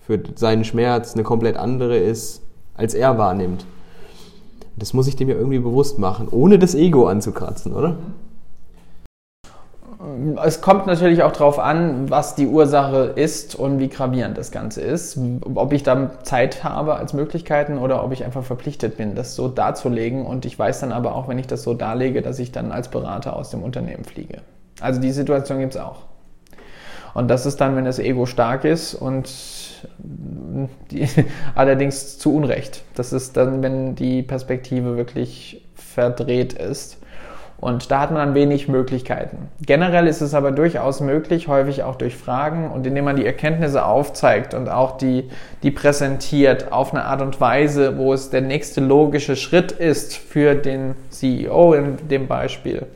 für 0.01 0.23
seinen 0.37 0.65
Schmerz 0.65 1.15
eine 1.15 1.25
komplett 1.25 1.57
andere 1.57 1.97
ist, 1.97 2.43
als 2.75 2.95
er 2.95 3.19
wahrnimmt. 3.19 3.65
Das 4.77 4.93
muss 4.93 5.07
ich 5.07 5.17
dem 5.17 5.29
ja 5.29 5.37
irgendwie 5.37 5.59
bewusst 5.59 5.99
machen, 5.99 6.29
ohne 6.31 6.59
das 6.59 6.75
Ego 6.75 7.07
anzukratzen, 7.07 7.73
oder? 7.75 7.97
Es 10.45 10.61
kommt 10.61 10.87
natürlich 10.87 11.23
auch 11.23 11.33
darauf 11.33 11.59
an, 11.59 12.11
was 12.11 12.35
die 12.35 12.47
Ursache 12.47 13.13
ist 13.15 13.55
und 13.55 13.79
wie 13.79 13.89
gravierend 13.89 14.37
das 14.37 14.51
Ganze 14.51 14.83
ist. 14.83 15.19
Ob 15.55 15.73
ich 15.73 15.83
da 15.83 16.11
Zeit 16.23 16.63
habe 16.63 16.97
als 16.97 17.15
Möglichkeiten 17.15 17.79
oder 17.79 18.05
ob 18.05 18.13
ich 18.13 18.25
einfach 18.25 18.45
verpflichtet 18.45 18.99
bin, 18.99 19.15
das 19.15 19.35
so 19.35 19.49
darzulegen. 19.49 20.27
Und 20.27 20.45
ich 20.45 20.59
weiß 20.59 20.81
dann 20.81 20.93
aber 20.93 21.15
auch, 21.15 21.29
wenn 21.29 21.39
ich 21.39 21.47
das 21.47 21.63
so 21.63 21.73
darlege, 21.73 22.21
dass 22.21 22.39
ich 22.39 22.53
dann 22.53 22.71
als 22.71 22.89
Berater 22.89 23.35
aus 23.35 23.51
dem 23.51 23.63
Unternehmen 23.63 24.05
fliege. 24.05 24.43
Also 24.81 25.01
die 25.01 25.13
Situation 25.13 25.61
gibt 25.61 25.75
es 25.75 25.81
auch. 25.81 26.03
Und 27.15 27.29
das 27.29 27.47
ist 27.47 27.61
dann, 27.61 27.77
wenn 27.77 27.85
das 27.85 27.99
Ego 27.99 28.27
stark 28.27 28.65
ist 28.65 28.95
und 28.95 29.31
die, 30.91 31.09
allerdings 31.55 32.19
zu 32.19 32.35
Unrecht. 32.35 32.83
Das 32.95 33.13
ist 33.13 33.37
dann, 33.37 33.63
wenn 33.63 33.95
die 33.95 34.23
Perspektive 34.23 34.97
wirklich 34.97 35.65
verdreht 35.75 36.53
ist. 36.55 36.99
Und 37.59 37.91
da 37.91 38.01
hat 38.01 38.11
man 38.11 38.19
dann 38.19 38.35
wenig 38.35 38.69
Möglichkeiten. 38.69 39.49
Generell 39.65 40.07
ist 40.07 40.21
es 40.21 40.35
aber 40.35 40.51
durchaus 40.51 41.01
möglich, 41.01 41.49
häufig 41.49 41.83
auch 41.83 41.95
durch 41.95 42.15
Fragen 42.15 42.71
und 42.71 42.87
indem 42.87 43.07
man 43.07 43.17
die 43.17 43.25
Erkenntnisse 43.25 43.87
aufzeigt 43.87 44.53
und 44.53 44.69
auch 44.69 44.99
die, 44.99 45.31
die 45.63 45.71
präsentiert 45.71 46.73
auf 46.73 46.93
eine 46.93 47.05
Art 47.05 47.23
und 47.23 47.41
Weise, 47.41 47.97
wo 47.97 48.13
es 48.13 48.29
der 48.29 48.43
nächste 48.43 48.83
logische 48.83 49.35
Schritt 49.35 49.73
ist 49.73 50.15
für 50.15 50.55
den 50.55 50.95
CEO 51.09 51.73
in 51.73 52.09
dem 52.09 52.27
Beispiel, 52.27 52.87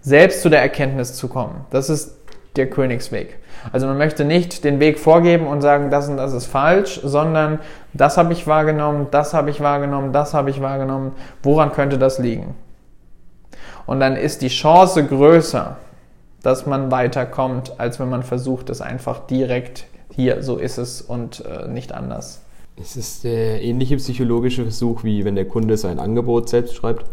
selbst 0.00 0.42
zu 0.42 0.48
der 0.48 0.60
Erkenntnis 0.60 1.14
zu 1.14 1.26
kommen. 1.26 1.64
Das 1.70 1.90
ist 1.90 2.16
der 2.54 2.70
Königsweg. 2.70 3.38
Also 3.72 3.86
man 3.86 3.98
möchte 3.98 4.24
nicht 4.24 4.64
den 4.64 4.80
Weg 4.80 4.98
vorgeben 4.98 5.46
und 5.46 5.60
sagen, 5.60 5.90
das 5.90 6.08
und 6.08 6.16
das 6.16 6.32
ist 6.32 6.46
falsch, 6.46 7.00
sondern 7.02 7.58
das 7.92 8.16
habe 8.16 8.32
ich 8.32 8.46
wahrgenommen, 8.46 9.08
das 9.10 9.34
habe 9.34 9.50
ich 9.50 9.60
wahrgenommen, 9.60 10.12
das 10.12 10.34
habe 10.34 10.50
ich 10.50 10.60
wahrgenommen. 10.60 11.12
Woran 11.42 11.72
könnte 11.72 11.98
das 11.98 12.18
liegen? 12.18 12.54
Und 13.86 14.00
dann 14.00 14.16
ist 14.16 14.42
die 14.42 14.48
Chance 14.48 15.04
größer, 15.04 15.76
dass 16.42 16.66
man 16.66 16.90
weiterkommt, 16.90 17.74
als 17.78 17.98
wenn 18.00 18.10
man 18.10 18.22
versucht, 18.22 18.70
es 18.70 18.80
einfach 18.80 19.26
direkt 19.26 19.86
hier, 20.10 20.42
so 20.42 20.56
ist 20.56 20.78
es 20.78 21.02
und 21.02 21.44
äh, 21.44 21.66
nicht 21.68 21.92
anders. 21.92 22.42
Es 22.80 22.96
ist 22.96 23.24
der 23.24 23.62
ähnliche 23.62 23.96
psychologische 23.96 24.62
Versuch, 24.62 25.04
wie 25.04 25.24
wenn 25.24 25.36
der 25.36 25.46
Kunde 25.46 25.76
sein 25.76 25.98
Angebot 25.98 26.48
selbst 26.48 26.74
schreibt. 26.74 27.04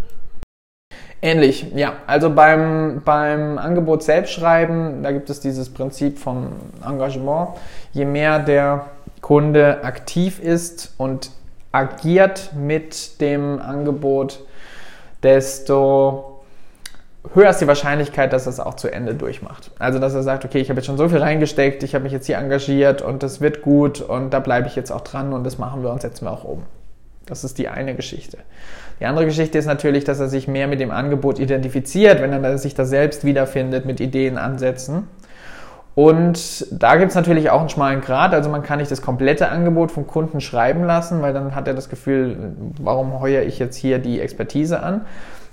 Ähnlich, 1.22 1.68
ja. 1.76 1.94
Also 2.08 2.32
beim, 2.32 3.02
beim 3.06 3.60
Angebot 3.60 4.02
selbst 4.02 4.32
schreiben, 4.32 5.04
da 5.04 5.12
gibt 5.12 5.30
es 5.30 5.40
dieses 5.40 5.70
Prinzip 5.70 6.18
vom 6.18 6.48
Engagement. 6.84 7.50
Je 7.94 8.06
mehr 8.06 8.40
der 8.40 8.88
Kunde 9.22 9.84
aktiv 9.84 10.40
ist 10.40 10.94
und 10.98 11.32
agiert 11.72 12.52
mit 12.56 13.22
dem 13.22 13.62
Angebot, 13.62 14.40
desto 15.22 16.42
höher 17.34 17.52
ist 17.52 17.62
die 17.62 17.68
Wahrscheinlichkeit, 17.68 18.34
dass 18.34 18.48
er 18.48 18.50
es 18.50 18.60
auch 18.60 18.74
zu 18.74 18.92
Ende 18.92 19.14
durchmacht. 19.14 19.70
Also 19.78 20.00
dass 20.00 20.16
er 20.16 20.24
sagt, 20.24 20.44
okay, 20.44 20.60
ich 20.60 20.70
habe 20.70 20.80
jetzt 20.80 20.88
schon 20.88 20.98
so 20.98 21.08
viel 21.08 21.20
reingesteckt, 21.20 21.84
ich 21.84 21.94
habe 21.94 22.04
mich 22.04 22.14
jetzt 22.14 22.26
hier 22.26 22.38
engagiert 22.38 23.04
und 23.04 23.22
das 23.22 23.42
wird 23.42 23.62
gut 23.62 24.02
und 24.02 24.32
da 24.32 24.40
bleibe 24.40 24.68
ich 24.68 24.76
jetzt 24.76 24.92
auch 24.92 25.02
dran 25.02 25.34
und 25.34 25.44
das 25.44 25.60
machen 25.60 25.84
wir 25.84 25.92
und 25.92 26.02
setzen 26.02 26.26
wir 26.26 26.32
auch 26.32 26.44
um. 26.44 26.64
Das 27.28 27.44
ist 27.44 27.60
die 27.60 27.68
eine 27.68 27.96
Geschichte. 27.96 28.40
Die 29.02 29.08
andere 29.08 29.26
Geschichte 29.26 29.58
ist 29.58 29.66
natürlich, 29.66 30.04
dass 30.04 30.20
er 30.20 30.28
sich 30.28 30.48
mehr 30.48 30.68
mit 30.68 30.80
dem 30.80 30.92
Angebot 30.92 31.40
identifiziert, 31.40 32.22
wenn 32.22 32.32
er 32.32 32.58
sich 32.60 32.76
da 32.76 32.86
selbst 32.86 33.26
wiederfindet 33.26 33.84
mit 33.84 34.00
Ideen, 34.00 34.38
Ansätzen. 34.38 35.08
Und 35.96 36.68
da 36.72 36.96
gibt 36.98 37.10
es 37.10 37.16
natürlich 37.16 37.50
auch 37.50 37.62
einen 37.62 37.70
schmalen 37.70 38.02
Grad. 38.02 38.34
Also 38.36 38.52
man 38.52 38.62
kann 38.62 38.78
nicht 38.78 38.92
das 38.92 39.02
komplette 39.02 39.50
Angebot 39.50 39.92
vom 39.92 40.06
Kunden 40.06 40.40
schreiben 40.40 40.84
lassen, 40.84 41.24
weil 41.24 41.34
dann 41.34 41.56
hat 41.56 41.68
er 41.68 41.74
das 41.74 41.90
Gefühl, 41.90 42.54
warum 42.80 43.20
heuere 43.20 43.42
ich 43.44 43.58
jetzt 43.58 43.76
hier 43.76 43.98
die 43.98 44.22
Expertise 44.22 44.84
an? 44.84 45.02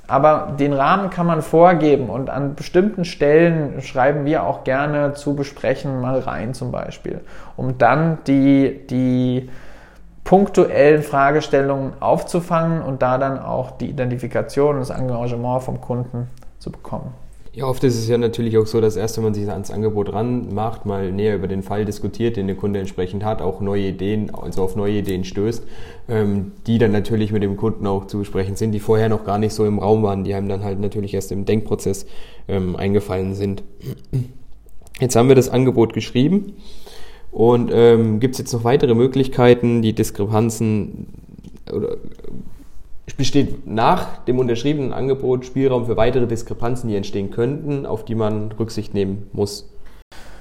Aber 0.06 0.54
den 0.60 0.74
Rahmen 0.74 1.08
kann 1.08 1.26
man 1.26 1.40
vorgeben 1.40 2.10
und 2.10 2.28
an 2.28 2.54
bestimmten 2.54 3.06
Stellen 3.06 3.80
schreiben 3.80 4.26
wir 4.26 4.42
auch 4.44 4.62
gerne 4.64 5.14
zu 5.14 5.34
besprechen 5.34 6.02
mal 6.02 6.18
rein 6.18 6.52
zum 6.52 6.70
Beispiel, 6.70 7.20
um 7.56 7.78
dann 7.78 8.18
die, 8.26 8.86
die 8.88 9.48
punktuellen 10.28 11.02
Fragestellungen 11.02 11.94
aufzufangen 12.00 12.82
und 12.82 13.00
da 13.00 13.16
dann 13.16 13.38
auch 13.38 13.70
die 13.70 13.86
Identifikation 13.86 14.74
und 14.74 14.80
das 14.80 14.90
Engagement 14.90 15.62
vom 15.62 15.80
Kunden 15.80 16.28
zu 16.58 16.70
bekommen. 16.70 17.14
Ja, 17.54 17.64
oft 17.64 17.82
ist 17.82 17.96
es 17.96 18.06
ja 18.08 18.18
natürlich 18.18 18.58
auch 18.58 18.66
so, 18.66 18.82
dass 18.82 18.96
erst 18.96 19.16
wenn 19.16 19.24
man 19.24 19.32
sich 19.32 19.48
ans 19.48 19.70
Angebot 19.70 20.12
ranmacht, 20.12 20.84
mal 20.84 21.10
näher 21.12 21.34
über 21.34 21.48
den 21.48 21.62
Fall 21.62 21.86
diskutiert, 21.86 22.36
den 22.36 22.46
der 22.46 22.56
Kunde 22.56 22.78
entsprechend 22.78 23.24
hat, 23.24 23.40
auch 23.40 23.62
neue 23.62 23.84
Ideen, 23.84 24.30
also 24.34 24.62
auf 24.64 24.76
neue 24.76 24.98
Ideen 24.98 25.24
stößt, 25.24 25.64
ähm, 26.10 26.52
die 26.66 26.76
dann 26.76 26.92
natürlich 26.92 27.32
mit 27.32 27.42
dem 27.42 27.56
Kunden 27.56 27.86
auch 27.86 28.06
zu 28.06 28.18
besprechen 28.18 28.54
sind, 28.54 28.72
die 28.72 28.80
vorher 28.80 29.08
noch 29.08 29.24
gar 29.24 29.38
nicht 29.38 29.54
so 29.54 29.64
im 29.64 29.78
Raum 29.78 30.02
waren, 30.02 30.24
die 30.24 30.34
einem 30.34 30.50
dann 30.50 30.62
halt 30.62 30.78
natürlich 30.78 31.14
erst 31.14 31.32
im 31.32 31.46
Denkprozess 31.46 32.04
ähm, 32.48 32.76
eingefallen 32.76 33.34
sind. 33.34 33.62
Jetzt 35.00 35.16
haben 35.16 35.28
wir 35.28 35.36
das 35.36 35.48
Angebot 35.48 35.94
geschrieben 35.94 36.52
und 37.30 37.70
ähm, 37.72 38.20
gibt 38.20 38.34
es 38.34 38.38
jetzt 38.38 38.52
noch 38.52 38.64
weitere 38.64 38.94
Möglichkeiten, 38.94 39.82
die 39.82 39.92
Diskrepanzen 39.92 41.08
oder 41.72 41.96
besteht 43.18 43.66
nach 43.66 44.24
dem 44.24 44.38
unterschriebenen 44.38 44.94
Angebot 44.94 45.44
Spielraum 45.44 45.84
für 45.84 45.98
weitere 45.98 46.26
Diskrepanzen, 46.26 46.88
die 46.88 46.96
entstehen 46.96 47.30
könnten, 47.30 47.84
auf 47.84 48.04
die 48.06 48.14
man 48.14 48.52
Rücksicht 48.52 48.94
nehmen 48.94 49.28
muss. 49.32 49.68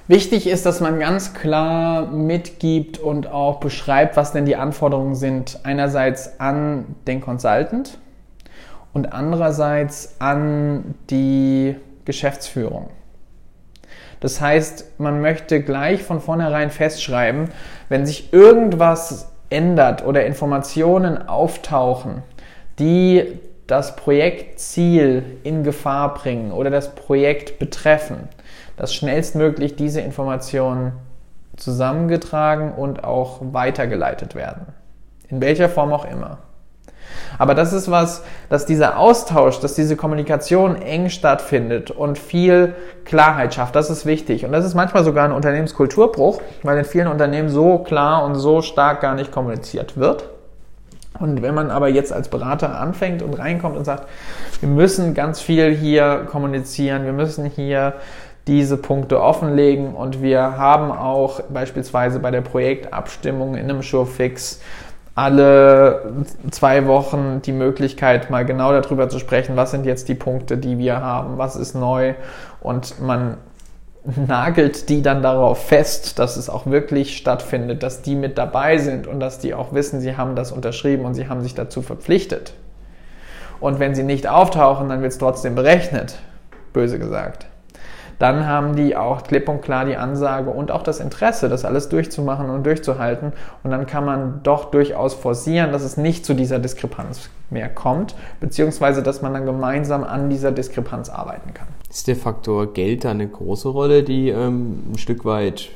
Wichtig 0.07 0.47
ist, 0.47 0.65
dass 0.65 0.79
man 0.79 0.99
ganz 0.99 1.33
klar 1.33 2.09
mitgibt 2.11 2.99
und 2.99 3.27
auch 3.27 3.59
beschreibt, 3.59 4.15
was 4.15 4.31
denn 4.31 4.45
die 4.45 4.55
Anforderungen 4.55 5.15
sind. 5.15 5.59
Einerseits 5.63 6.39
an 6.39 6.95
den 7.07 7.19
Consultant 7.19 7.97
und 8.93 9.11
andererseits 9.11 10.15
an 10.19 10.95
die 11.09 11.75
Geschäftsführung. 12.05 12.89
Das 14.19 14.41
heißt, 14.41 14.99
man 14.99 15.21
möchte 15.21 15.61
gleich 15.61 16.03
von 16.03 16.21
vornherein 16.21 16.71
festschreiben, 16.71 17.49
wenn 17.89 18.05
sich 18.05 18.33
irgendwas 18.33 19.31
ändert 19.49 20.05
oder 20.05 20.25
Informationen 20.25 21.27
auftauchen, 21.27 22.23
die 22.79 23.39
das 23.67 23.95
Projektziel 23.95 25.23
in 25.43 25.63
Gefahr 25.63 26.13
bringen 26.13 26.51
oder 26.51 26.69
das 26.69 26.95
Projekt 26.95 27.59
betreffen, 27.59 28.29
dass 28.77 28.93
schnellstmöglich 28.93 29.75
diese 29.75 30.01
Informationen 30.01 30.93
zusammengetragen 31.57 32.73
und 32.73 33.03
auch 33.03 33.39
weitergeleitet 33.41 34.35
werden. 34.35 34.67
In 35.29 35.41
welcher 35.41 35.69
Form 35.69 35.91
auch 35.91 36.05
immer. 36.09 36.37
Aber 37.37 37.55
das 37.55 37.73
ist 37.73 37.91
was, 37.91 38.23
dass 38.49 38.65
dieser 38.65 38.97
Austausch, 38.97 39.59
dass 39.59 39.75
diese 39.75 39.95
Kommunikation 39.95 40.75
eng 40.81 41.09
stattfindet 41.09 41.91
und 41.91 42.17
viel 42.17 42.75
Klarheit 43.05 43.53
schafft. 43.53 43.75
Das 43.75 43.89
ist 43.89 44.05
wichtig. 44.05 44.45
Und 44.45 44.51
das 44.51 44.65
ist 44.65 44.75
manchmal 44.75 45.03
sogar 45.03 45.25
ein 45.25 45.31
Unternehmenskulturbruch, 45.31 46.41
weil 46.63 46.77
in 46.77 46.85
vielen 46.85 47.07
Unternehmen 47.07 47.49
so 47.49 47.79
klar 47.79 48.23
und 48.25 48.35
so 48.35 48.61
stark 48.61 49.01
gar 49.01 49.15
nicht 49.15 49.31
kommuniziert 49.31 49.97
wird. 49.97 50.29
Und 51.19 51.41
wenn 51.41 51.55
man 51.55 51.71
aber 51.71 51.87
jetzt 51.87 52.13
als 52.13 52.27
Berater 52.27 52.79
anfängt 52.79 53.21
und 53.21 53.33
reinkommt 53.33 53.75
und 53.75 53.85
sagt, 53.85 54.07
wir 54.59 54.69
müssen 54.69 55.13
ganz 55.13 55.41
viel 55.41 55.73
hier 55.75 56.27
kommunizieren, 56.29 57.05
wir 57.05 57.13
müssen 57.13 57.45
hier 57.45 57.93
diese 58.47 58.77
Punkte 58.77 59.21
offenlegen 59.21 59.93
und 59.93 60.21
wir 60.21 60.57
haben 60.57 60.91
auch 60.91 61.41
beispielsweise 61.49 62.19
bei 62.19 62.31
der 62.31 62.41
Projektabstimmung 62.41 63.55
in 63.55 63.69
einem 63.69 63.81
Showfix 63.81 64.61
alle 65.17 66.13
zwei 66.51 66.85
Wochen 66.85 67.41
die 67.41 67.51
Möglichkeit, 67.51 68.29
mal 68.29 68.45
genau 68.45 68.71
darüber 68.71 69.09
zu 69.09 69.17
sprechen, 69.17 69.55
was 69.55 69.71
sind 69.71 69.87
jetzt 69.87 70.09
die 70.09 70.13
Punkte, 70.13 70.59
die 70.59 70.77
wir 70.77 71.01
haben, 71.01 71.39
was 71.39 71.55
ist 71.55 71.73
neu 71.73 72.13
und 72.61 73.01
man 73.01 73.37
nagelt 74.27 74.89
die 74.89 75.01
dann 75.01 75.23
darauf 75.23 75.65
fest, 75.65 76.19
dass 76.19 76.37
es 76.37 76.51
auch 76.51 76.67
wirklich 76.67 77.17
stattfindet, 77.17 77.81
dass 77.81 78.03
die 78.03 78.15
mit 78.15 78.37
dabei 78.37 78.77
sind 78.77 79.07
und 79.07 79.19
dass 79.19 79.39
die 79.39 79.55
auch 79.55 79.73
wissen, 79.73 80.01
sie 80.01 80.15
haben 80.17 80.35
das 80.35 80.51
unterschrieben 80.51 81.03
und 81.03 81.15
sie 81.15 81.27
haben 81.27 81.41
sich 81.41 81.55
dazu 81.55 81.81
verpflichtet. 81.81 82.53
Und 83.59 83.79
wenn 83.79 83.95
sie 83.95 84.03
nicht 84.03 84.27
auftauchen, 84.27 84.87
dann 84.87 85.01
wird 85.01 85.13
es 85.13 85.17
trotzdem 85.17 85.55
berechnet, 85.55 86.19
böse 86.73 86.99
gesagt. 86.99 87.47
Dann 88.19 88.47
haben 88.47 88.75
die 88.75 88.95
auch 88.95 89.23
klipp 89.23 89.47
und 89.47 89.61
klar 89.61 89.85
die 89.85 89.95
Ansage 89.95 90.49
und 90.49 90.71
auch 90.71 90.83
das 90.83 90.99
Interesse, 90.99 91.49
das 91.49 91.65
alles 91.65 91.89
durchzumachen 91.89 92.49
und 92.49 92.65
durchzuhalten. 92.65 93.33
Und 93.63 93.71
dann 93.71 93.85
kann 93.85 94.05
man 94.05 94.41
doch 94.43 94.71
durchaus 94.71 95.13
forcieren, 95.13 95.71
dass 95.71 95.83
es 95.83 95.97
nicht 95.97 96.25
zu 96.25 96.33
dieser 96.33 96.59
Diskrepanz 96.59 97.29
mehr 97.49 97.69
kommt, 97.69 98.15
beziehungsweise 98.39 99.03
dass 99.03 99.21
man 99.21 99.33
dann 99.33 99.45
gemeinsam 99.45 100.03
an 100.03 100.29
dieser 100.29 100.51
Diskrepanz 100.51 101.09
arbeiten 101.09 101.53
kann. 101.53 101.67
Ist 101.89 102.07
der 102.07 102.15
Faktor 102.15 102.73
Geld 102.73 103.05
da 103.05 103.11
eine 103.11 103.27
große 103.27 103.69
Rolle, 103.69 104.03
die 104.03 104.29
ähm, 104.29 104.83
ein 104.91 104.97
Stück 104.97 105.23
weit, 105.23 105.69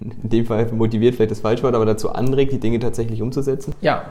in 0.00 0.28
dem 0.30 0.46
Fall 0.46 0.66
motiviert 0.72 1.14
vielleicht 1.14 1.30
das 1.30 1.40
Falschwort, 1.40 1.74
aber 1.74 1.86
dazu 1.86 2.10
anregt, 2.10 2.52
die 2.52 2.60
Dinge 2.60 2.78
tatsächlich 2.78 3.22
umzusetzen? 3.22 3.74
Ja. 3.80 4.04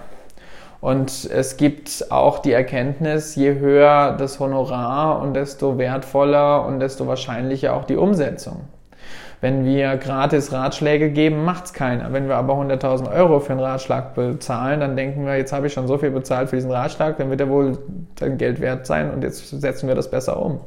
Und 0.81 1.29
es 1.29 1.57
gibt 1.57 2.05
auch 2.09 2.39
die 2.39 2.53
Erkenntnis, 2.53 3.35
je 3.35 3.59
höher 3.59 4.15
das 4.17 4.39
Honorar 4.39 5.21
und 5.21 5.33
desto 5.33 5.77
wertvoller 5.77 6.65
und 6.65 6.79
desto 6.79 7.05
wahrscheinlicher 7.05 7.73
auch 7.73 7.83
die 7.83 7.97
Umsetzung. 7.97 8.61
Wenn 9.41 9.63
wir 9.65 9.95
gratis 9.97 10.51
Ratschläge 10.51 11.11
geben, 11.11 11.45
macht's 11.45 11.71
keiner. 11.73 12.11
Wenn 12.11 12.27
wir 12.27 12.35
aber 12.35 12.55
100.000 12.55 13.13
Euro 13.13 13.39
für 13.39 13.53
einen 13.53 13.61
Ratschlag 13.61 14.13
bezahlen, 14.13 14.81
dann 14.81 14.97
denken 14.97 15.25
wir, 15.25 15.37
jetzt 15.37 15.53
habe 15.53 15.67
ich 15.67 15.73
schon 15.73 15.87
so 15.87 15.97
viel 15.97 16.11
bezahlt 16.11 16.49
für 16.49 16.57
diesen 16.57 16.71
Ratschlag, 16.71 17.17
dann 17.17 17.29
wird 17.29 17.39
er 17.39 17.49
wohl 17.49 17.77
sein 18.19 18.37
Geld 18.37 18.59
wert 18.59 18.85
sein 18.85 19.11
und 19.11 19.23
jetzt 19.23 19.49
setzen 19.49 19.87
wir 19.87 19.95
das 19.95 20.11
besser 20.11 20.41
um. 20.41 20.59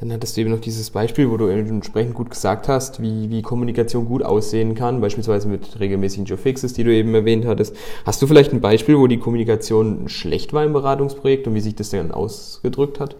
Dann 0.00 0.12
hattest 0.12 0.36
du 0.36 0.40
eben 0.40 0.50
noch 0.50 0.60
dieses 0.60 0.88
Beispiel, 0.88 1.30
wo 1.30 1.36
du 1.36 1.48
entsprechend 1.48 2.14
gut 2.14 2.30
gesagt 2.30 2.68
hast, 2.68 3.02
wie, 3.02 3.28
wie 3.28 3.42
Kommunikation 3.42 4.06
gut 4.06 4.22
aussehen 4.22 4.74
kann, 4.74 5.02
beispielsweise 5.02 5.46
mit 5.46 5.78
regelmäßigen 5.78 6.24
Joe 6.24 6.38
Fixes, 6.38 6.72
die 6.72 6.84
du 6.84 6.94
eben 6.94 7.14
erwähnt 7.14 7.44
hattest. 7.44 7.76
Hast 8.06 8.22
du 8.22 8.26
vielleicht 8.26 8.54
ein 8.54 8.62
Beispiel, 8.62 8.96
wo 8.96 9.06
die 9.08 9.18
Kommunikation 9.18 10.08
schlecht 10.08 10.54
war 10.54 10.64
im 10.64 10.72
Beratungsprojekt 10.72 11.46
und 11.46 11.54
wie 11.54 11.60
sich 11.60 11.74
das 11.74 11.90
dann 11.90 12.12
ausgedrückt 12.12 12.98
hat? 12.98 13.16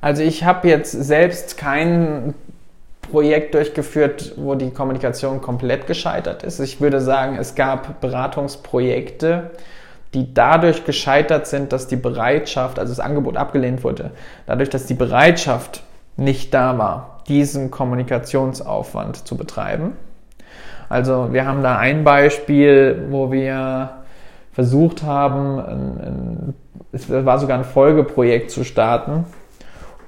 Also 0.00 0.22
ich 0.22 0.44
habe 0.44 0.68
jetzt 0.68 0.92
selbst 0.92 1.58
kein 1.58 2.32
Projekt 3.02 3.54
durchgeführt, 3.54 4.34
wo 4.36 4.54
die 4.54 4.70
Kommunikation 4.70 5.42
komplett 5.42 5.86
gescheitert 5.86 6.44
ist. 6.44 6.60
Ich 6.60 6.80
würde 6.80 7.02
sagen, 7.02 7.36
es 7.38 7.54
gab 7.54 8.00
Beratungsprojekte, 8.00 9.50
die 10.14 10.32
dadurch 10.32 10.84
gescheitert 10.84 11.46
sind, 11.46 11.72
dass 11.72 11.88
die 11.88 11.96
Bereitschaft, 11.96 12.78
also 12.78 12.92
das 12.92 13.00
Angebot 13.00 13.36
abgelehnt 13.36 13.84
wurde, 13.84 14.12
dadurch, 14.46 14.70
dass 14.70 14.86
die 14.86 14.94
Bereitschaft 14.94 15.82
nicht 16.16 16.54
da 16.54 16.78
war, 16.78 17.22
diesen 17.28 17.70
Kommunikationsaufwand 17.70 19.26
zu 19.26 19.36
betreiben. 19.36 19.92
Also 20.88 21.32
wir 21.32 21.46
haben 21.46 21.62
da 21.62 21.76
ein 21.76 22.04
Beispiel, 22.04 23.06
wo 23.10 23.32
wir 23.32 23.90
versucht 24.52 25.02
haben, 25.02 25.58
ein, 25.58 26.00
ein, 26.00 26.54
es 26.92 27.10
war 27.10 27.38
sogar 27.38 27.58
ein 27.58 27.64
Folgeprojekt 27.64 28.50
zu 28.50 28.64
starten 28.64 29.24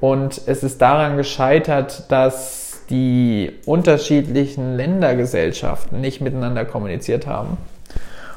und 0.01 0.41
es 0.47 0.63
ist 0.63 0.81
daran 0.81 1.17
gescheitert, 1.17 2.11
dass 2.13 2.83
die 2.91 3.53
unterschiedlichen 3.67 4.77
Ländergesellschaften 4.77 6.01
nicht 6.01 6.21
miteinander 6.21 6.65
kommuniziert 6.65 7.27
haben. 7.27 7.57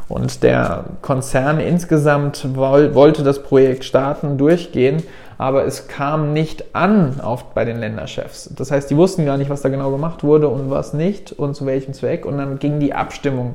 Und 0.09 0.41
der 0.41 0.85
Konzern 1.03 1.59
insgesamt 1.59 2.55
wollte 2.55 3.23
das 3.23 3.43
Projekt 3.43 3.85
starten, 3.85 4.39
durchgehen, 4.39 5.03
aber 5.37 5.65
es 5.65 5.87
kam 5.87 6.33
nicht 6.33 6.75
an 6.75 7.21
auf, 7.21 7.53
bei 7.53 7.63
den 7.63 7.77
Länderchefs. 7.77 8.49
Das 8.55 8.71
heißt, 8.71 8.89
die 8.89 8.97
wussten 8.97 9.25
gar 9.25 9.37
nicht, 9.37 9.49
was 9.49 9.61
da 9.61 9.69
genau 9.69 9.91
gemacht 9.91 10.23
wurde 10.23 10.49
und 10.49 10.71
was 10.71 10.93
nicht 10.93 11.31
und 11.31 11.55
zu 11.55 11.65
welchem 11.65 11.93
Zweck. 11.93 12.25
Und 12.25 12.39
dann 12.39 12.59
ging 12.59 12.79
die 12.79 12.93
Abstimmung. 12.93 13.53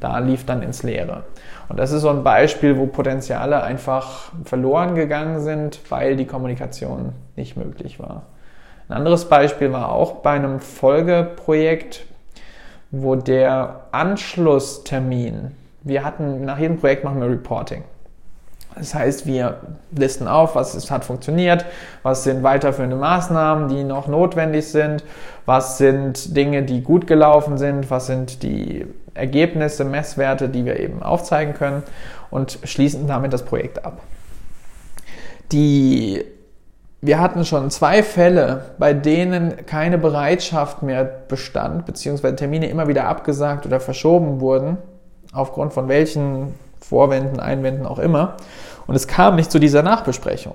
Da 0.00 0.18
lief 0.18 0.44
dann 0.44 0.62
ins 0.62 0.82
Leere. 0.82 1.22
Und 1.68 1.78
das 1.78 1.92
ist 1.92 2.02
so 2.02 2.10
ein 2.10 2.24
Beispiel, 2.24 2.76
wo 2.76 2.86
Potenziale 2.86 3.62
einfach 3.62 4.32
verloren 4.44 4.94
gegangen 4.94 5.40
sind, 5.40 5.80
weil 5.88 6.16
die 6.16 6.26
Kommunikation 6.26 7.12
nicht 7.36 7.56
möglich 7.56 8.00
war. 8.00 8.22
Ein 8.88 8.96
anderes 8.98 9.26
Beispiel 9.26 9.72
war 9.72 9.92
auch 9.92 10.16
bei 10.16 10.32
einem 10.32 10.60
Folgeprojekt, 10.60 12.04
wo 12.90 13.14
der 13.16 13.84
Anschlusstermin 13.92 15.52
wir 15.88 16.04
hatten, 16.04 16.44
nach 16.44 16.58
jedem 16.58 16.78
Projekt 16.78 17.04
machen 17.04 17.20
wir 17.20 17.28
Reporting. 17.28 17.82
Das 18.78 18.94
heißt, 18.94 19.26
wir 19.26 19.56
listen 19.90 20.28
auf, 20.28 20.54
was 20.54 20.90
hat 20.90 21.04
funktioniert, 21.04 21.64
was 22.02 22.24
sind 22.24 22.42
weiterführende 22.42 22.96
Maßnahmen, 22.96 23.68
die 23.68 23.82
noch 23.82 24.06
notwendig 24.06 24.68
sind, 24.68 25.04
was 25.46 25.78
sind 25.78 26.36
Dinge, 26.36 26.62
die 26.62 26.82
gut 26.82 27.06
gelaufen 27.06 27.58
sind, 27.58 27.90
was 27.90 28.06
sind 28.06 28.42
die 28.42 28.86
Ergebnisse, 29.14 29.84
Messwerte, 29.84 30.48
die 30.48 30.64
wir 30.64 30.78
eben 30.78 31.02
aufzeigen 31.02 31.54
können 31.54 31.82
und 32.30 32.58
schließen 32.64 33.06
damit 33.06 33.32
das 33.32 33.44
Projekt 33.44 33.84
ab. 33.84 34.00
Die, 35.50 36.24
wir 37.00 37.18
hatten 37.18 37.44
schon 37.44 37.70
zwei 37.70 38.02
Fälle, 38.02 38.66
bei 38.78 38.92
denen 38.92 39.66
keine 39.66 39.98
Bereitschaft 39.98 40.82
mehr 40.82 41.04
bestand, 41.04 41.86
beziehungsweise 41.86 42.36
Termine 42.36 42.68
immer 42.68 42.86
wieder 42.86 43.06
abgesagt 43.06 43.66
oder 43.66 43.80
verschoben 43.80 44.40
wurden, 44.40 44.76
aufgrund 45.32 45.72
von 45.72 45.88
welchen 45.88 46.54
Vorwänden, 46.80 47.40
Einwänden 47.40 47.86
auch 47.86 47.98
immer. 47.98 48.36
Und 48.86 48.94
es 48.94 49.06
kam 49.06 49.36
nicht 49.36 49.50
zu 49.50 49.58
dieser 49.58 49.82
Nachbesprechung. 49.82 50.54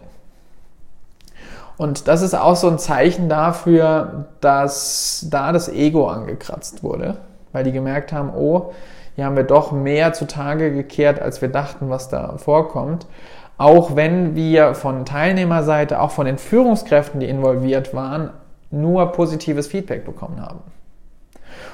Und 1.78 2.08
das 2.08 2.22
ist 2.22 2.36
auch 2.36 2.56
so 2.56 2.70
ein 2.70 2.80
Zeichen 2.80 3.30
dafür, 3.30 4.26
dass 4.42 5.26
da 5.30 5.52
das 5.52 5.70
Ego 5.70 6.08
angekratzt 6.08 6.84
wurde, 6.84 7.18
weil 7.52 7.64
die 7.64 7.72
gemerkt 7.72 8.14
haben, 8.14 8.32
oh, 8.36 8.74
hier 9.16 9.26
haben 9.26 9.36
wir 9.36 9.44
doch 9.44 9.72
mehr 9.72 10.14
zutage 10.14 10.72
gekehrt, 10.72 11.20
als 11.20 11.42
wir 11.42 11.50
dachten, 11.50 11.90
was 11.90 12.10
da 12.10 12.38
vorkommt. 12.38 13.06
Auch 13.58 13.96
wenn 13.96 14.36
wir 14.36 14.74
von 14.74 15.06
Teilnehmerseite, 15.06 16.00
auch 16.00 16.12
von 16.12 16.26
den 16.26 16.38
Führungskräften, 16.38 17.20
die 17.20 17.30
involviert 17.30 17.94
waren, 17.94 18.32
nur 18.72 19.12
positives 19.12 19.68
Feedback 19.68 20.06
bekommen 20.06 20.42
haben. 20.42 20.60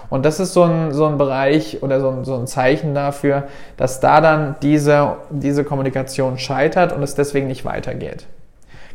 Und 0.10 0.26
das 0.26 0.40
ist 0.40 0.54
so 0.54 0.64
ein, 0.64 0.92
so 0.94 1.06
ein 1.06 1.18
Bereich 1.18 1.82
oder 1.82 2.00
so 2.00 2.10
ein, 2.10 2.26
so 2.26 2.36
ein 2.36 2.48
Zeichen 2.48 2.94
dafür, 2.94 3.48
dass 3.78 4.00
da 4.00 4.22
dann 4.22 4.56
diese, 4.62 5.18
diese 5.30 5.64
Kommunikation 5.64 6.38
scheitert 6.38 6.94
und 6.94 7.04
es 7.04 7.16
deswegen 7.16 7.48
nicht 7.48 7.66
weitergeht. 7.66 8.26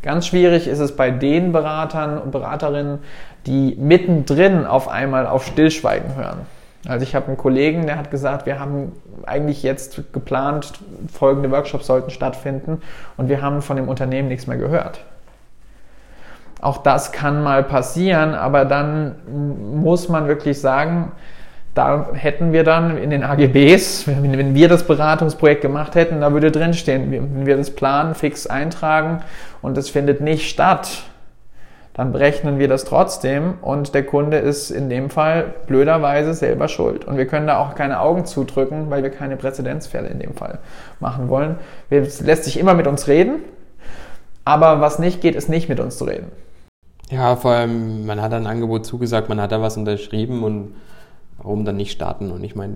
Ganz 0.03 0.27
schwierig 0.27 0.69
ist 0.69 0.81
es 0.81 0.97
bei 0.97 1.11
den 1.11 1.53
Beratern 1.53 2.19
und 2.19 2.31
Beraterinnen, 2.31 2.99
die 3.47 3.77
mittendrin 3.81 4.67
auf 4.67 4.89
einmal 4.89 5.27
auf 5.27 5.47
Stillschweigen 5.47 6.15
hören. 6.17 6.41
Also 6.87 7.05
ich 7.05 7.15
habe 7.15 7.29
einen 7.29 7.39
Kollegen, 7.39 7.87
der 7.87 7.97
hat 7.97 8.11
gesagt, 8.11 8.45
wir 8.45 8.61
haben 8.61 8.93
eigentlich 9.25 9.63
jetzt 9.63 10.13
geplant, 10.13 10.75
folgende 11.11 11.51
Workshops 11.51 11.87
sollten 11.87 12.11
stattfinden 12.11 12.83
und 13.17 13.31
wir 13.31 13.41
haben 13.41 13.63
von 13.63 13.77
dem 13.77 13.89
Unternehmen 13.89 14.29
nichts 14.29 14.47
mehr 14.47 14.59
gehört. 14.59 15.01
Auch 16.61 16.79
das 16.79 17.13
kann 17.13 17.43
mal 17.43 17.63
passieren, 17.63 18.35
aber 18.35 18.65
dann 18.65 19.17
muss 19.75 20.09
man 20.09 20.29
wirklich 20.29 20.61
sagen, 20.61 21.13
da 21.75 22.11
hätten 22.15 22.53
wir 22.53 22.63
dann 22.63 22.97
in 22.97 23.11
den 23.11 23.25
AGBs, 23.25 24.07
wenn 24.07 24.55
wir 24.55 24.69
das 24.69 24.85
Beratungsprojekt 24.85 25.61
gemacht 25.61 25.97
hätten, 25.97 26.21
da 26.21 26.33
würde 26.33 26.53
drinstehen, 26.53 27.11
wenn 27.11 27.47
wir 27.47 27.57
das 27.57 27.71
Plan 27.71 28.15
fix 28.15 28.47
eintragen 28.47 29.23
und 29.61 29.77
es 29.77 29.91
findet 29.91 30.21
nicht 30.21 30.49
statt, 30.49 31.03
dann 31.95 32.11
berechnen 32.13 32.59
wir 32.59 32.69
das 32.69 32.85
trotzdem 32.85 33.55
und 33.61 33.95
der 33.95 34.05
Kunde 34.05 34.39
ist 34.39 34.71
in 34.71 34.89
dem 34.89 35.11
Fall 35.11 35.55
blöderweise 35.67 36.35
selber 36.35 36.67
schuld. 36.67 37.05
Und 37.05 37.17
wir 37.17 37.27
können 37.27 37.47
da 37.47 37.59
auch 37.59 37.77
keine 37.77 38.01
Augen 38.01 38.25
zudrücken, 38.25 38.91
weil 38.91 39.03
wir 39.03 39.11
keine 39.11 39.37
Präzedenzfälle 39.37 40.09
in 40.09 40.19
dem 40.19 40.35
Fall 40.35 40.59
machen 40.99 41.29
wollen. 41.29 41.57
Es 41.91 42.21
lässt 42.21 42.45
sich 42.45 42.59
immer 42.59 42.75
mit 42.75 42.89
uns 42.89 43.07
reden, 43.07 43.43
aber 44.45 44.81
was 44.81 44.99
nicht 44.99 45.21
geht, 45.21 45.35
ist 45.35 45.49
nicht 45.49 45.69
mit 45.69 45.81
uns 45.81 45.99
zu 45.99 46.05
reden. 46.05 46.31
Ja, 47.11 47.37
vor 47.37 47.53
allem, 47.53 48.07
man 48.07 48.21
hat 48.21 48.33
ein 48.33 48.47
Angebot 48.47 48.87
zugesagt, 48.87 49.29
man 49.29 49.41
hat 49.41 49.53
da 49.53 49.61
was 49.61 49.77
unterschrieben 49.77 50.43
und 50.43 50.75
warum 51.39 51.65
dann 51.65 51.77
nicht 51.77 51.93
starten? 51.93 52.31
Und 52.31 52.43
ich 52.43 52.55
meine, 52.55 52.75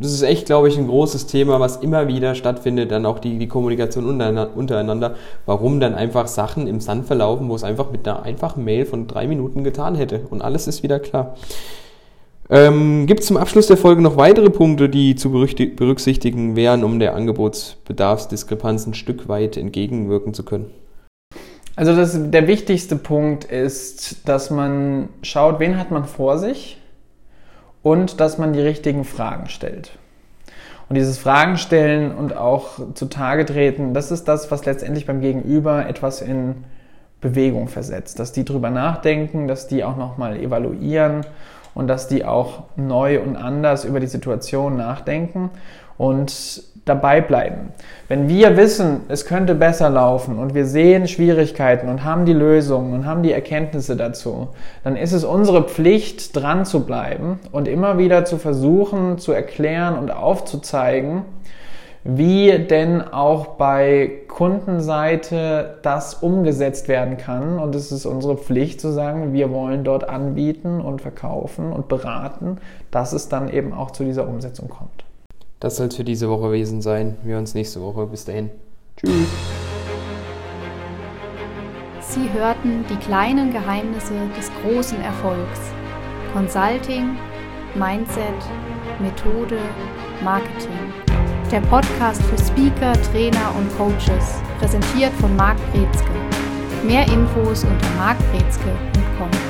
das 0.00 0.12
ist 0.12 0.22
echt, 0.22 0.46
glaube 0.46 0.68
ich, 0.68 0.76
ein 0.76 0.86
großes 0.86 1.26
Thema, 1.26 1.58
was 1.58 1.76
immer 1.76 2.08
wieder 2.08 2.34
stattfindet, 2.34 2.90
dann 2.90 3.06
auch 3.06 3.18
die, 3.18 3.38
die 3.38 3.48
Kommunikation 3.48 4.06
untereinander. 4.06 5.14
Warum 5.46 5.80
dann 5.80 5.94
einfach 5.94 6.26
Sachen 6.26 6.66
im 6.66 6.80
Sand 6.80 7.06
verlaufen, 7.06 7.48
wo 7.48 7.54
es 7.54 7.64
einfach 7.64 7.90
mit 7.90 8.06
einer 8.06 8.22
einfachen 8.22 8.64
Mail 8.64 8.84
von 8.84 9.06
drei 9.06 9.26
Minuten 9.26 9.64
getan 9.64 9.94
hätte 9.94 10.26
und 10.30 10.42
alles 10.42 10.66
ist 10.66 10.82
wieder 10.82 11.00
klar. 11.00 11.34
Ähm, 12.48 13.06
Gibt 13.06 13.20
es 13.20 13.26
zum 13.26 13.36
Abschluss 13.36 13.66
der 13.66 13.76
Folge 13.76 14.02
noch 14.02 14.16
weitere 14.16 14.50
Punkte, 14.50 14.88
die 14.88 15.16
zu 15.16 15.32
berücksichtigen 15.32 16.54
wären, 16.54 16.84
um 16.84 17.00
der 17.00 17.14
Angebotsbedarfsdiskrepanz 17.14 18.86
ein 18.86 18.94
Stück 18.94 19.28
weit 19.28 19.56
entgegenwirken 19.56 20.32
zu 20.32 20.44
können? 20.44 20.70
Also 21.74 21.94
das, 21.94 22.18
der 22.30 22.46
wichtigste 22.46 22.96
Punkt 22.96 23.44
ist, 23.44 24.28
dass 24.28 24.50
man 24.50 25.08
schaut, 25.22 25.58
wen 25.60 25.78
hat 25.78 25.90
man 25.90 26.04
vor 26.04 26.38
sich 26.38 26.80
und 27.82 28.20
dass 28.20 28.38
man 28.38 28.52
die 28.52 28.60
richtigen 28.60 29.04
Fragen 29.04 29.48
stellt. 29.48 29.90
Und 30.88 30.94
dieses 30.94 31.18
Fragen 31.18 31.58
stellen 31.58 32.14
und 32.14 32.36
auch 32.36 32.94
zutage 32.94 33.44
treten, 33.44 33.92
das 33.92 34.12
ist 34.12 34.24
das, 34.24 34.50
was 34.52 34.64
letztendlich 34.64 35.04
beim 35.04 35.20
Gegenüber 35.20 35.86
etwas 35.86 36.22
in 36.22 36.64
Bewegung 37.20 37.66
versetzt. 37.66 38.20
Dass 38.20 38.32
die 38.32 38.44
drüber 38.44 38.70
nachdenken, 38.70 39.48
dass 39.48 39.66
die 39.66 39.82
auch 39.82 39.96
nochmal 39.96 40.36
evaluieren 40.36 41.26
und 41.76 41.88
dass 41.88 42.08
die 42.08 42.24
auch 42.24 42.64
neu 42.74 43.20
und 43.20 43.36
anders 43.36 43.84
über 43.84 44.00
die 44.00 44.06
Situation 44.06 44.76
nachdenken 44.76 45.50
und 45.98 46.62
dabei 46.86 47.20
bleiben. 47.20 47.72
Wenn 48.08 48.28
wir 48.28 48.56
wissen, 48.56 49.02
es 49.08 49.26
könnte 49.26 49.54
besser 49.54 49.90
laufen 49.90 50.38
und 50.38 50.54
wir 50.54 50.64
sehen 50.64 51.06
Schwierigkeiten 51.06 51.88
und 51.88 52.02
haben 52.02 52.24
die 52.24 52.32
Lösungen 52.32 52.94
und 52.94 53.06
haben 53.06 53.22
die 53.22 53.32
Erkenntnisse 53.32 53.94
dazu, 53.94 54.48
dann 54.84 54.96
ist 54.96 55.12
es 55.12 55.22
unsere 55.22 55.64
Pflicht, 55.64 56.34
dran 56.34 56.64
zu 56.64 56.86
bleiben 56.86 57.40
und 57.52 57.68
immer 57.68 57.98
wieder 57.98 58.24
zu 58.24 58.38
versuchen, 58.38 59.18
zu 59.18 59.32
erklären 59.32 59.98
und 59.98 60.10
aufzuzeigen, 60.10 61.22
wie 62.06 62.58
denn 62.58 63.02
auch 63.02 63.56
bei 63.56 64.22
Kundenseite 64.28 65.78
das 65.82 66.14
umgesetzt 66.14 66.88
werden 66.88 67.16
kann. 67.16 67.58
Und 67.58 67.74
es 67.74 67.90
ist 67.90 68.06
unsere 68.06 68.36
Pflicht 68.36 68.80
zu 68.80 68.92
sagen, 68.92 69.32
wir 69.32 69.50
wollen 69.50 69.82
dort 69.82 70.08
anbieten 70.08 70.80
und 70.80 71.02
verkaufen 71.02 71.72
und 71.72 71.88
beraten, 71.88 72.58
dass 72.90 73.12
es 73.12 73.28
dann 73.28 73.48
eben 73.48 73.72
auch 73.72 73.90
zu 73.90 74.04
dieser 74.04 74.28
Umsetzung 74.28 74.68
kommt. 74.68 75.04
Das 75.58 75.76
soll 75.76 75.88
es 75.88 75.96
für 75.96 76.04
diese 76.04 76.28
Woche 76.28 76.48
gewesen 76.48 76.80
sein. 76.82 77.16
Wir 77.24 77.38
uns 77.38 77.54
nächste 77.54 77.80
Woche. 77.80 78.06
Bis 78.06 78.24
dahin. 78.24 78.50
Tschüss. 78.96 79.26
Sie 82.00 82.30
hörten 82.32 82.84
die 82.88 82.96
kleinen 82.96 83.52
Geheimnisse 83.52 84.14
des 84.38 84.50
großen 84.62 85.00
Erfolgs. 85.02 85.60
Consulting, 86.32 87.16
Mindset, 87.74 88.22
Methode, 89.00 89.58
Marketing. 90.22 91.05
Der 91.52 91.60
Podcast 91.60 92.20
für 92.24 92.38
Speaker, 92.38 92.92
Trainer 93.12 93.54
und 93.56 93.74
Coaches, 93.78 94.42
präsentiert 94.58 95.12
von 95.20 95.34
Marc 95.36 95.56
Brezke. 95.70 96.10
Mehr 96.84 97.06
Infos 97.06 97.62
unter 97.62 97.88
markbrezke.com. 97.96 99.45